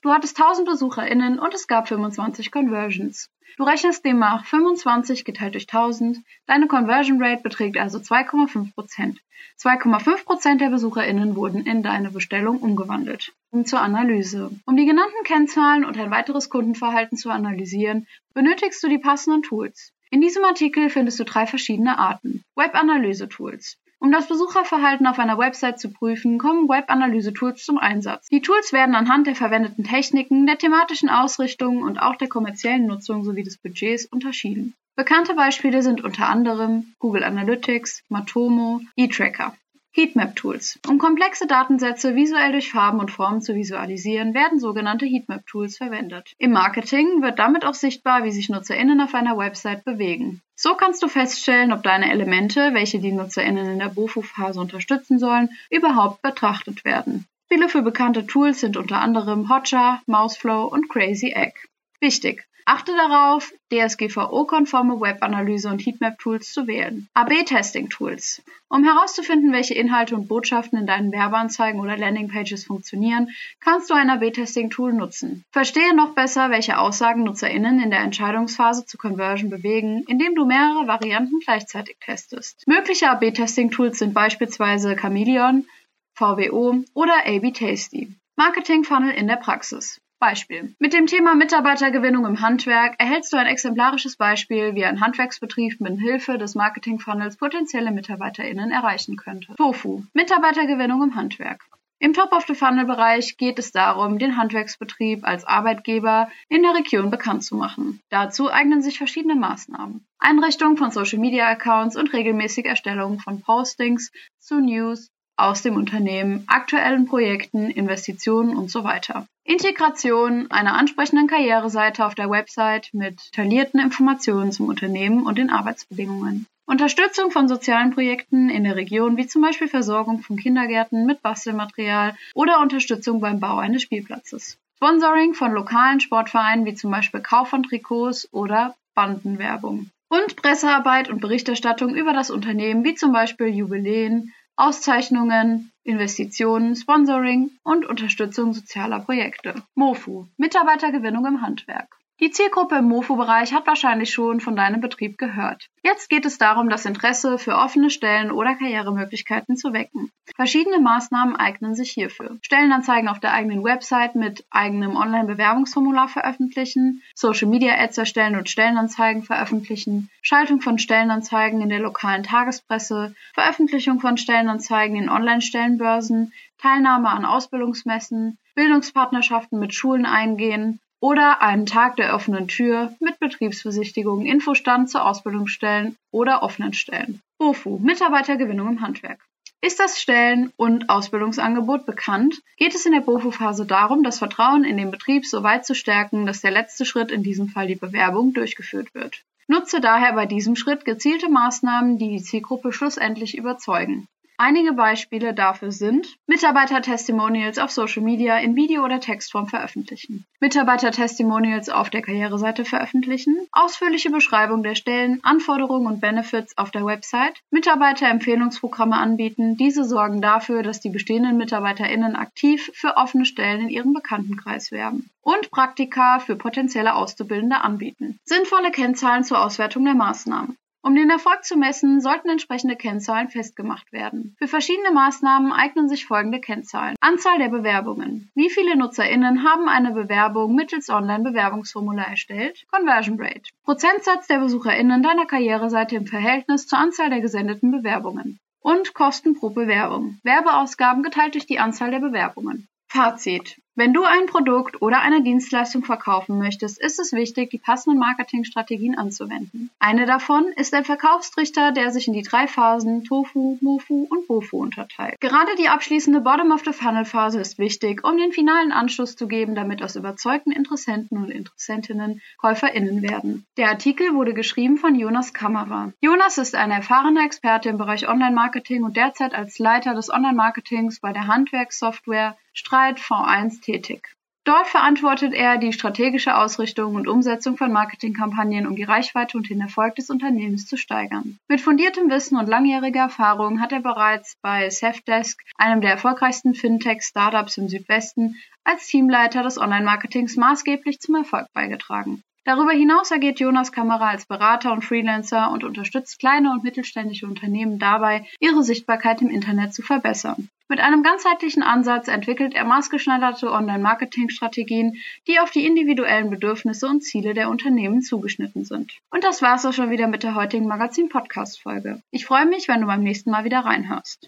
Du 0.03 0.11
hattest 0.11 0.37
1000 0.37 0.67
BesucherInnen 0.67 1.38
und 1.38 1.55
es 1.55 1.69
gab 1.69 1.87
25 1.87 2.51
Conversions. 2.51 3.31
Du 3.57 3.62
rechnest 3.62 4.05
demnach 4.05 4.45
25 4.47 5.25
geteilt 5.25 5.55
durch 5.55 5.69
1000. 5.73 6.19
Deine 6.47 6.67
Conversion 6.67 7.23
Rate 7.23 7.43
beträgt 7.43 7.77
also 7.77 7.99
2,5 7.99 8.75
Prozent. 8.75 9.21
2,5 9.61 10.25
Prozent 10.25 10.61
der 10.61 10.71
BesucherInnen 10.71 11.37
wurden 11.37 11.65
in 11.67 11.85
deine 11.85 12.11
Bestellung 12.11 12.59
umgewandelt. 12.59 13.33
Zur 13.65 13.81
Analyse. 13.81 14.51
Um 14.65 14.77
die 14.77 14.87
genannten 14.87 15.23
Kennzahlen 15.23 15.85
und 15.85 15.97
ein 15.97 16.11
weiteres 16.11 16.51
Kundenverhalten 16.51 17.17
zu 17.17 17.31
analysieren, 17.31 18.09
benötigst 18.35 18.83
du 18.83 18.88
die 18.88 18.99
passenden 18.99 19.43
Tools. 19.43 19.93
In 20.11 20.21
diesem 20.21 20.43
Artikel 20.43 20.91
findest 20.91 21.21
du 21.21 21.25
drei 21.25 21.47
verschiedene 21.47 21.99
Arten. 21.99 22.43
Web-Analyse-Tools. 22.57 23.79
Um 24.03 24.11
das 24.11 24.27
Besucherverhalten 24.27 25.07
auf 25.07 25.21
einer 25.21 25.38
Website 25.38 25.79
zu 25.79 25.88
prüfen, 25.88 26.37
kommen 26.37 26.69
Web-Analyse-Tools 26.69 27.65
zum 27.65 27.79
Einsatz. 27.79 28.27
Die 28.27 28.43
Tools 28.43 28.73
werden 28.73 28.97
anhand 28.97 29.29
der 29.29 29.37
verwendeten 29.37 29.85
Techniken, 29.85 30.45
der 30.45 30.59
thematischen 30.59 31.09
Ausrichtung 31.09 31.83
und 31.83 31.99
auch 31.99 32.17
der 32.17 32.29
kommerziellen 32.29 32.87
Nutzung 32.87 33.23
sowie 33.23 33.45
des 33.45 33.59
Budgets 33.59 34.07
unterschieden. 34.07 34.75
Bekannte 34.97 35.35
Beispiele 35.35 35.85
sind 35.85 36.03
unter 36.03 36.29
anderem 36.29 36.95
Google 36.99 37.23
Analytics, 37.23 38.03
Matomo, 38.09 38.81
eTracker. 38.97 39.55
Heatmap-Tools. 39.94 40.81
Um 40.88 40.96
komplexe 40.98 41.46
Datensätze 41.46 42.16
visuell 42.16 42.52
durch 42.52 42.70
Farben 42.70 42.98
und 42.98 43.11
Formen 43.11 43.42
zu 43.42 43.55
visualisieren, 43.55 44.33
werden 44.33 44.59
sogenannte 44.59 45.05
Heatmap-Tools 45.05 45.76
verwendet. 45.76 46.33
Im 46.38 46.52
Marketing 46.52 47.20
wird 47.20 47.38
damit 47.38 47.66
auch 47.66 47.74
sichtbar, 47.74 48.24
wie 48.24 48.33
sich 48.33 48.48
NutzerInnen 48.48 49.02
auf 49.02 49.14
einer 49.14 49.37
Website 49.37 49.85
bewegen. 49.85 50.40
So 50.55 50.74
kannst 50.76 51.02
du 51.02 51.09
feststellen, 51.09 51.72
ob 51.72 51.83
deine 51.83 52.11
Elemente, 52.11 52.72
welche 52.72 53.00
die 53.00 53.12
NutzerInnen 53.12 53.70
in 53.70 53.78
der 53.81 53.90
BOFU-Phase 53.90 54.59
unterstützen 54.59 55.18
sollen, 55.18 55.50
überhaupt 55.70 56.22
betrachtet 56.22 56.87
werden. 56.87 57.26
Viele 57.48 57.68
für 57.68 57.83
bekannte 57.83 58.26
Tools 58.26 58.61
sind 58.61 58.78
unter 58.78 59.00
anderem 59.02 59.50
Hotjar, 59.50 60.00
Mouseflow 60.07 60.64
und 60.64 60.88
Crazy 60.88 61.33
Egg. 61.35 61.52
Wichtig! 62.00 62.46
Achte 62.64 62.92
darauf, 62.94 63.53
DSGVO-konforme 63.72 65.01
Webanalyse 65.01 65.68
und 65.68 65.85
Heatmap-Tools 65.85 66.53
zu 66.53 66.66
wählen. 66.66 67.09
AB-Testing-Tools. 67.14 68.42
Um 68.68 68.85
herauszufinden, 68.85 69.53
welche 69.53 69.75
Inhalte 69.75 70.14
und 70.14 70.29
Botschaften 70.29 70.79
in 70.79 70.87
deinen 70.87 71.12
Werbeanzeigen 71.12 71.81
oder 71.81 71.96
Landingpages 71.96 72.64
funktionieren, 72.64 73.29
kannst 73.61 73.90
du 73.90 73.94
ein 73.94 74.11
AB-Testing-Tool 74.11 74.92
nutzen. 74.92 75.44
Verstehe 75.51 75.94
noch 75.94 76.14
besser, 76.14 76.51
welche 76.51 76.79
Aussagen 76.79 77.25
NutzerInnen 77.25 77.81
in 77.81 77.90
der 77.90 78.01
Entscheidungsphase 78.01 78.87
zu 78.87 78.96
Conversion 78.96 79.51
bewegen, 79.51 80.05
indem 80.07 80.35
du 80.35 80.44
mehrere 80.44 80.87
Varianten 80.87 81.40
gleichzeitig 81.40 81.96
testest. 82.01 82.62
Mögliche 82.66 83.11
AB-Testing-Tools 83.11 83.98
sind 83.98 84.14
beispielsweise 84.14 84.96
Chameleon, 84.96 85.66
VWO 86.14 86.85
oder 86.94 87.27
AB-Tasty. 87.27 88.14
Marketing 88.37 88.85
Funnel 88.85 89.11
in 89.11 89.29
der 89.29 89.37
Praxis. 89.37 90.02
Beispiel. 90.22 90.72
Mit 90.78 90.92
dem 90.92 91.06
Thema 91.08 91.35
Mitarbeitergewinnung 91.35 92.24
im 92.26 92.40
Handwerk 92.40 92.94
erhältst 92.98 93.32
du 93.32 93.38
ein 93.38 93.48
exemplarisches 93.48 94.16
Beispiel, 94.16 94.76
wie 94.76 94.85
ein 94.85 95.00
Handwerksbetrieb 95.00 95.80
mit 95.80 95.98
Hilfe 95.98 96.38
des 96.38 96.54
Marketing-Funnels 96.54 97.37
potenzielle 97.37 97.90
MitarbeiterInnen 97.90 98.70
erreichen 98.70 99.16
könnte. 99.16 99.52
Tofu. 99.56 100.04
Mitarbeitergewinnung 100.14 101.02
im 101.02 101.16
Handwerk. 101.16 101.64
Im 101.98 102.12
Top-of-the-Funnel-Bereich 102.12 103.37
geht 103.37 103.58
es 103.58 103.72
darum, 103.72 104.20
den 104.20 104.37
Handwerksbetrieb 104.37 105.24
als 105.26 105.44
Arbeitgeber 105.44 106.28
in 106.48 106.62
der 106.62 106.74
Region 106.74 107.11
bekannt 107.11 107.42
zu 107.42 107.56
machen. 107.56 108.00
Dazu 108.08 108.48
eignen 108.48 108.80
sich 108.80 108.98
verschiedene 108.98 109.35
Maßnahmen. 109.35 110.06
Einrichtung 110.20 110.76
von 110.76 110.92
Social-Media-Accounts 110.92 111.96
und 111.96 112.12
regelmäßige 112.12 112.66
Erstellung 112.66 113.18
von 113.18 113.40
Postings 113.40 114.12
zu 114.38 114.61
News, 114.61 115.11
aus 115.37 115.62
dem 115.62 115.77
Unternehmen, 115.77 116.45
aktuellen 116.47 117.07
Projekten, 117.07 117.71
Investitionen 117.71 118.57
und 118.57 118.71
so 118.71 118.85
weiter. 118.85 119.27
Integration 119.45 120.51
einer 120.51 120.75
ansprechenden 120.75 121.27
Karriereseite 121.27 122.07
auf 122.07 122.14
der 122.14 122.31
Website 122.31 122.90
mit 122.92 123.21
detaillierten 123.33 123.81
Informationen 123.81 124.53
zum 124.53 124.68
Unternehmen 124.68 125.25
und 125.25 125.38
den 125.38 125.51
Arbeitsbedingungen. 125.51 126.47
Unterstützung 126.64 127.31
von 127.33 127.49
sozialen 127.49 127.90
Projekten 127.90 128.49
in 128.49 128.64
der 128.64 128.77
Region, 128.77 129.16
wie 129.16 129.27
zum 129.27 129.42
Beispiel 129.42 129.68
Versorgung 129.68 130.21
von 130.21 130.37
Kindergärten 130.37 131.07
mit 131.07 131.21
Bastelmaterial 131.21 132.14
oder 132.35 132.61
Unterstützung 132.61 133.21
beim 133.21 133.40
Bau 133.40 133.59
eines 133.59 133.83
Spielplatzes. 133.83 134.59
Sponsoring 134.77 135.35
von 135.35 135.53
lokalen 135.53 136.01
Sportvereinen 136.01 136.64
wie 136.64 136.75
zum 136.75 136.90
Beispiel 136.90 137.21
Kauf 137.21 137.49
von 137.49 137.62
Trikots 137.62 138.29
oder 138.33 138.75
Bandenwerbung. 138.95 139.90
Und 140.09 140.37
Pressearbeit 140.37 141.09
und 141.09 141.21
Berichterstattung 141.21 141.95
über 141.95 142.12
das 142.12 142.31
Unternehmen, 142.31 142.85
wie 142.85 142.95
zum 142.95 143.12
Beispiel 143.12 143.47
Jubiläen, 143.47 144.33
Auszeichnungen, 144.57 145.73
Investitionen, 145.83 146.77
Sponsoring 146.77 147.51
und 147.62 147.87
Unterstützung 147.87 148.53
sozialer 148.53 149.01
Projekte. 149.01 149.55
MOFU 149.75 150.27
Mitarbeitergewinnung 150.37 151.27
im 151.27 151.43
Handwerk. 151.43 151.97
Die 152.22 152.30
Zielgruppe 152.30 152.76
im 152.76 152.85
MOFU-Bereich 152.85 153.52
hat 153.52 153.66
wahrscheinlich 153.66 154.12
schon 154.12 154.38
von 154.38 154.54
deinem 154.54 154.80
Betrieb 154.80 155.18
gehört. 155.18 155.66
Jetzt 155.82 156.08
geht 156.08 156.24
es 156.24 156.38
darum, 156.38 156.68
das 156.68 156.87
Interesse 156.87 157.37
für 157.37 157.56
offene 157.56 157.90
Stellen 157.90 158.30
oder 158.30 158.54
Karrieremöglichkeiten 158.54 159.56
zu 159.56 159.72
wecken. 159.72 160.12
Verschiedene 160.37 160.78
Maßnahmen 160.78 161.35
eignen 161.35 161.74
sich 161.74 161.90
hierfür. 161.90 162.38
Stellenanzeigen 162.40 163.08
auf 163.08 163.18
der 163.18 163.32
eigenen 163.32 163.64
Website 163.64 164.14
mit 164.14 164.44
eigenem 164.50 164.94
Online-Bewerbungsformular 164.94 166.06
veröffentlichen, 166.06 167.02
Social-Media-Ads 167.16 167.98
erstellen 167.98 168.37
und 168.37 168.48
Stellenanzeigen 168.48 169.24
veröffentlichen, 169.24 170.08
Schaltung 170.22 170.61
von 170.61 170.78
Stellenanzeigen 170.78 171.61
in 171.61 171.70
der 171.70 171.80
lokalen 171.80 172.22
Tagespresse, 172.22 173.16
Veröffentlichung 173.35 173.98
von 173.98 174.16
Stellenanzeigen 174.16 174.94
in 174.94 175.08
Online-Stellenbörsen, 175.08 176.32
Teilnahme 176.58 177.08
an 177.08 177.24
Ausbildungsmessen, 177.24 178.38
Bildungspartnerschaften 178.54 179.58
mit 179.58 179.74
Schulen 179.74 180.06
eingehen, 180.06 180.78
oder 181.03 181.43
einen 181.43 181.67
Tag 181.67 181.97
der 181.97 182.15
offenen 182.15 182.47
Tür 182.47 182.95
mit 183.01 183.19
Betriebsbesichtigung, 183.19 184.25
Infostand 184.25 184.88
zu 184.88 185.05
Ausbildungsstellen 185.05 185.97
oder 186.12 186.45
offenen 186.45 186.75
Stellen. 186.75 187.21
BOFU 187.38 187.79
Mitarbeitergewinnung 187.79 188.69
im 188.69 188.81
Handwerk. 188.81 189.19
Ist 189.61 189.81
das 189.81 190.01
Stellen- 190.01 190.53
und 190.57 190.88
Ausbildungsangebot 190.88 191.87
bekannt, 191.87 192.41
geht 192.57 192.77
es 192.77 192.87
in 192.87 192.93
der 192.93 193.01
BOFU-Phase 193.01 193.67
darum, 193.67 194.05
das 194.05 194.19
Vertrauen 194.19 194.62
in 194.62 194.77
den 194.77 194.93
Betrieb 194.93 195.27
so 195.27 195.43
weit 195.43 195.67
zu 195.67 195.75
stärken, 195.75 196.25
dass 196.25 196.41
der 196.41 196.53
letzte 196.53 196.85
Schritt, 196.85 197.11
in 197.11 197.25
diesem 197.25 197.49
Fall 197.49 197.67
die 197.67 197.75
Bewerbung, 197.75 198.33
durchgeführt 198.33 198.95
wird. 198.95 199.25
Nutze 199.49 199.81
daher 199.81 200.12
bei 200.12 200.27
diesem 200.27 200.55
Schritt 200.55 200.85
gezielte 200.85 201.29
Maßnahmen, 201.29 201.99
die 201.99 202.11
die 202.11 202.23
Zielgruppe 202.23 202.73
schlussendlich 202.73 203.37
überzeugen. 203.37 204.07
Einige 204.38 204.73
Beispiele 204.73 205.35
dafür 205.35 205.71
sind 205.71 206.16
Mitarbeiter-Testimonials 206.27 207.59
auf 207.59 207.71
Social 207.71 208.03
Media 208.03 208.38
in 208.38 208.57
Video- 208.57 208.85
oder 208.85 208.99
Textform 208.99 209.47
veröffentlichen, 209.47 210.27
Mitarbeiter-Testimonials 210.40 211.68
auf 211.68 211.90
der 211.90 212.03
Karriereseite 212.03 212.64
veröffentlichen, 212.64 213.47
ausführliche 213.53 214.11
Beschreibung 214.11 214.62
der 214.62 214.75
Stellen, 214.75 215.21
Anforderungen 215.23 215.87
und 215.87 216.01
Benefits 216.01 216.57
auf 216.59 216.71
der 216.71 216.85
Website, 216.85 217.40
Mitarbeiter-Empfehlungsprogramme 217.51 218.97
anbieten. 218.97 219.57
Diese 219.57 219.85
sorgen 219.85 220.21
dafür, 220.21 220.62
dass 220.62 220.81
die 220.81 220.90
bestehenden 220.90 221.37
MitarbeiterInnen 221.37 222.16
aktiv 222.16 222.71
für 222.75 222.97
offene 222.97 223.25
Stellen 223.25 223.62
in 223.62 223.68
ihrem 223.68 223.92
Bekanntenkreis 223.92 224.73
werben 224.73 225.11
und 225.23 225.51
Praktika 225.51 226.18
für 226.18 226.37
potenzielle 226.37 226.95
Auszubildende 226.95 227.61
anbieten. 227.61 228.18
Sinnvolle 228.25 228.71
Kennzahlen 228.71 229.25
zur 229.25 229.45
Auswertung 229.45 229.85
der 229.85 229.95
Maßnahmen. 229.95 230.57
Um 230.85 230.97
den 230.97 231.11
Erfolg 231.11 231.45
zu 231.45 231.57
messen, 231.57 232.01
sollten 232.01 232.29
entsprechende 232.29 232.75
Kennzahlen 232.75 233.29
festgemacht 233.29 233.92
werden. 233.92 234.35
Für 234.38 234.49
verschiedene 234.49 234.90
Maßnahmen 234.90 235.53
eignen 235.53 235.88
sich 235.88 236.07
folgende 236.07 236.40
Kennzahlen. 236.40 236.97
Anzahl 237.01 237.38
der 237.38 237.51
Bewerbungen. 237.51 238.33
Wie 238.35 238.51
viele 238.51 238.77
NutzerInnen 238.77 239.45
haben 239.45 239.68
eine 239.68 239.92
Bewerbung 239.92 240.57
mittels 240.57 240.88
Online-Bewerbungsformular 240.88 242.09
erstellt? 242.09 242.64
Conversion 242.68 243.16
Rate. 243.21 243.51
Prozentsatz 243.62 244.27
der 244.27 244.40
BesucherInnen 244.40 245.05
deiner 245.05 245.27
Karriereseite 245.27 245.95
im 245.95 246.07
Verhältnis 246.07 246.66
zur 246.66 246.81
Anzahl 246.81 247.11
der 247.11 247.21
gesendeten 247.21 247.71
Bewerbungen. 247.71 248.40
Und 248.61 248.92
Kosten 248.92 249.38
pro 249.38 249.51
Bewerbung. 249.51 250.18
Werbeausgaben 250.25 251.05
geteilt 251.05 251.35
durch 251.35 251.47
die 251.47 251.61
Anzahl 251.61 251.92
der 251.92 252.01
Bewerbungen. 252.01 252.66
Fazit. 252.88 253.62
Wenn 253.74 253.94
du 253.94 254.04
ein 254.04 254.26
Produkt 254.26 254.82
oder 254.82 255.00
eine 255.00 255.22
Dienstleistung 255.22 255.82
verkaufen 255.82 256.37
möchtest, 256.37 256.78
ist 256.78 257.00
es 257.00 257.14
wichtig, 257.14 257.48
die 257.48 257.58
passenden 257.58 257.98
Marketingstrategien 257.98 258.98
anzuwenden. 258.98 259.70
Eine 259.78 260.04
davon 260.04 260.44
ist 260.56 260.74
ein 260.74 260.85
Verkaufstrichter, 260.85 261.72
der 261.72 261.90
sich 261.90 262.06
in 262.06 262.12
die 262.12 262.20
drei 262.20 262.46
Phasen 262.46 263.04
Tofu, 263.04 263.56
Mofu 263.62 264.06
und 264.11 264.28
Bofu 264.28 264.58
unterteilt. 264.58 265.18
Gerade 265.20 265.54
die 265.58 265.70
abschließende 265.70 266.20
Bottom-of-the-Funnel-Phase 266.20 267.40
ist 267.40 267.58
wichtig, 267.58 268.04
um 268.04 268.18
den 268.18 268.32
finalen 268.32 268.72
Anschluss 268.72 269.16
zu 269.16 269.26
geben, 269.26 269.54
damit 269.54 269.82
aus 269.82 269.96
überzeugten 269.96 270.52
Interessenten 270.52 271.16
und 271.16 271.30
Interessentinnen 271.30 272.20
KäuferInnen 272.42 273.02
werden. 273.02 273.46
Der 273.56 273.70
Artikel 273.70 274.12
wurde 274.12 274.35
geschrieben 274.35 274.76
von 274.76 274.96
Jonas 274.96 275.32
Kammerer. 275.32 275.94
Jonas 276.02 276.37
ist 276.37 276.54
ein 276.54 276.70
erfahrener 276.70 277.24
Experte 277.24 277.70
im 277.70 277.78
Bereich 277.78 278.06
Online-Marketing 278.06 278.85
und 278.85 278.98
derzeit 278.98 279.35
als 279.35 279.58
Leiter 279.58 279.94
des 279.94 280.11
Online-Marketings 280.12 281.00
bei 281.00 281.14
der 281.14 281.26
Handwerkssoftware 281.26 282.37
Streit 282.53 282.99
V1 282.99 283.61
tätig. 283.62 284.15
Dort 284.45 284.67
verantwortet 284.67 285.35
er 285.35 285.57
die 285.57 285.73
strategische 285.73 286.37
Ausrichtung 286.37 286.97
und 286.97 287.07
Umsetzung 287.07 287.57
von 287.57 287.73
Marketingkampagnen, 287.73 288.67
um 288.67 288.75
die 288.75 288.83
Reichweite 288.83 289.38
und 289.38 289.49
den 289.49 289.61
Erfolg 289.61 289.95
des 289.95 290.11
Unternehmens 290.11 290.67
zu 290.67 290.77
steigern. 290.77 291.38
Mit 291.47 291.61
fundiertem 291.61 292.11
Wissen 292.11 292.37
und 292.37 292.49
langjähriger 292.49 293.03
Erfahrung 293.03 293.61
hat 293.61 293.71
er 293.71 293.81
bereits 293.81 294.37
bei 294.43 294.69
Safdesk, 294.69 295.41
einem 295.57 295.81
der 295.81 295.93
erfolgreichsten 295.93 296.55
Fintech-Startups 296.55 297.57
im 297.59 297.69
Südwesten, 297.69 298.37
als 298.65 298.88
Teamleiter 298.88 299.45
des 299.45 299.59
Online-Marketings 299.59 300.37
maßgeblich 300.37 300.99
zum 300.99 301.15
Erfolg 301.15 301.47
beigetragen. 301.53 302.25
Darüber 302.44 302.72
hinaus 302.72 303.12
agiert 303.12 303.38
Jonas 303.38 303.70
Kamera 303.70 304.09
als 304.09 304.26
Berater 304.26 304.72
und 304.72 304.85
Freelancer 304.85 305.52
und 305.52 305.62
unterstützt 305.62 306.18
kleine 306.18 306.50
und 306.50 306.64
mittelständische 306.64 307.26
Unternehmen 307.26 307.78
dabei, 307.78 308.26
ihre 308.40 308.64
Sichtbarkeit 308.64 309.22
im 309.22 309.31
Internet 309.31 309.72
zu 309.74 309.83
verbessern. 309.83 310.48
Mit 310.68 310.81
einem 310.81 311.02
ganzheitlichen 311.02 311.62
Ansatz 311.62 312.09
entwickelt 312.09 312.55
er 312.55 312.64
maßgeschneiderte 312.64 313.52
Online-Marketing-Strategien, 313.52 314.94
die 315.28 315.38
auf 315.38 315.50
die 315.50 315.66
individuellen 315.66 316.31
Bedürfnisse 316.31 316.88
und 316.88 317.02
Ziele 317.02 317.35
der 317.35 317.48
Unternehmen 317.48 318.00
zugeschnitten 318.00 318.64
sind. 318.64 318.90
Und 319.11 319.22
das 319.22 319.42
war's 319.42 319.66
auch 319.66 319.74
schon 319.74 319.90
wieder 319.90 320.09
mit 320.09 320.22
der 320.22 320.35
heutigen 320.35 320.66
Magazin-Podcast-Folge. 320.66 322.02
Ich 322.11 322.24
freue 322.24 322.46
mich, 322.46 322.68
wenn 322.68 322.81
du 322.81 322.87
beim 322.87 323.02
nächsten 323.02 323.31
Mal 323.31 323.44
wieder 323.44 323.61
reinhörst. 323.61 324.18